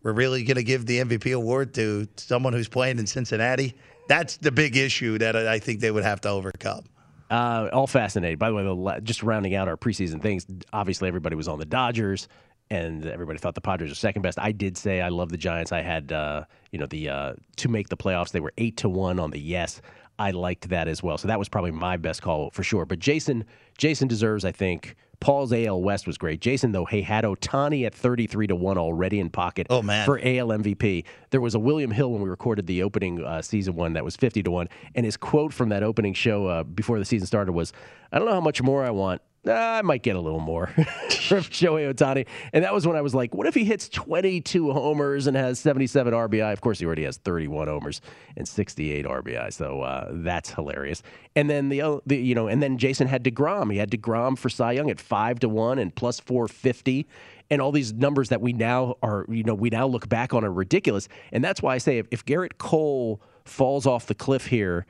[0.02, 3.74] we're really going to give the MVP award to someone who's playing in Cincinnati.
[4.08, 6.84] That's the big issue that I think they would have to overcome.
[7.30, 8.38] Uh, all fascinating.
[8.38, 11.66] By the way, the, just rounding out our preseason things, obviously everybody was on the
[11.66, 12.26] Dodgers,
[12.70, 14.38] and everybody thought the Padres were second best.
[14.38, 15.72] I did say I love the Giants.
[15.72, 18.30] I had uh, you know the uh, to make the playoffs.
[18.30, 19.80] They were eight to one on the yes.
[20.18, 21.16] I liked that as well.
[21.16, 22.84] So that was probably my best call for sure.
[22.84, 23.44] But Jason,
[23.76, 24.96] Jason deserves, I think.
[25.20, 26.40] Paul's AL West was great.
[26.40, 30.06] Jason, though, he had Ohtani at 33 to 1 already in pocket oh, man.
[30.06, 31.04] for AL MVP.
[31.30, 34.16] There was a William Hill when we recorded the opening uh, season one that was
[34.16, 34.68] 50 to 1.
[34.94, 37.72] And his quote from that opening show uh, before the season started was
[38.12, 39.20] I don't know how much more I want.
[39.48, 42.26] Uh, I might get a little more from Shohei Ohtani.
[42.52, 45.58] And that was when I was like, what if he hits 22 homers and has
[45.58, 46.52] 77 RBI?
[46.52, 48.00] Of course, he already has 31 homers
[48.36, 49.52] and 68 RBI.
[49.52, 51.02] So uh, that's hilarious.
[51.34, 53.72] And then the, uh, the, you know, and then Jason had DeGrom.
[53.72, 57.06] He had DeGrom for Cy Young at 5 to 1 and plus 450
[57.50, 60.44] and all these numbers that we now are, you know, we now look back on
[60.44, 61.08] are ridiculous.
[61.32, 64.84] And that's why I say if, if Gerrit Cole falls off the cliff here,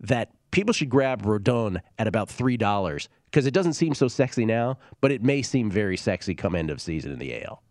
[0.00, 4.44] that people should grab Rodon at about three dollars because it doesn't seem so sexy
[4.44, 7.62] now, but it may seem very sexy come end of season in the AL.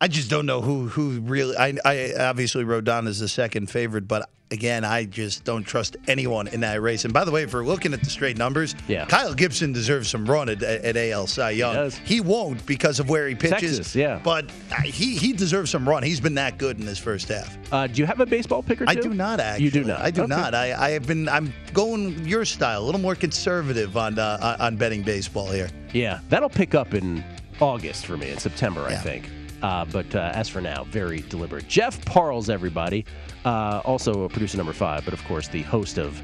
[0.00, 1.56] I just don't know who who really.
[1.56, 6.46] I, I obviously Rodon is the second favorite, but again, I just don't trust anyone
[6.46, 7.04] in that race.
[7.04, 9.06] And by the way, if we're looking at the straight numbers, Yeah.
[9.06, 11.90] Kyle Gibson deserves some run at, at AL Cy Young.
[12.04, 13.76] He, won't because of where he pitches.
[13.78, 14.20] Texas, yeah.
[14.22, 14.48] but
[14.84, 16.04] he he deserves some run.
[16.04, 17.58] He's been that good in his first half.
[17.72, 18.90] Uh, do you have a baseball pick or two?
[18.92, 19.64] I do not actually.
[19.64, 20.00] You do not.
[20.00, 20.28] I do Okay.
[20.28, 20.54] not.
[20.54, 21.28] I, I have been.
[21.28, 25.68] I'm going your style, a little more conservative on uh, on betting baseball here.
[25.92, 27.24] Yeah, that'll pick up in
[27.60, 29.28] August for me, in September, I think.
[29.62, 31.66] Uh, but uh, as for now, very deliberate.
[31.68, 33.04] Jeff Parles, everybody,
[33.44, 36.20] uh, also a producer number five, but of course the host of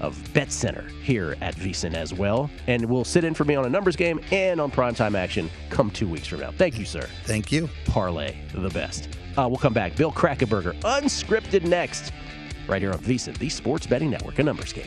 [0.00, 3.64] of Bet Center here at VSiN as well, and will sit in for me on
[3.64, 6.50] a numbers game and on primetime action come two weeks from now.
[6.50, 7.08] Thank you, sir.
[7.24, 7.68] Thank you.
[7.86, 9.08] Parlay, the best.
[9.36, 9.96] Uh, we'll come back.
[9.96, 12.12] Bill Krackenberger, unscripted next,
[12.68, 14.86] right here on VSiN, the Sports Betting Network, a numbers game.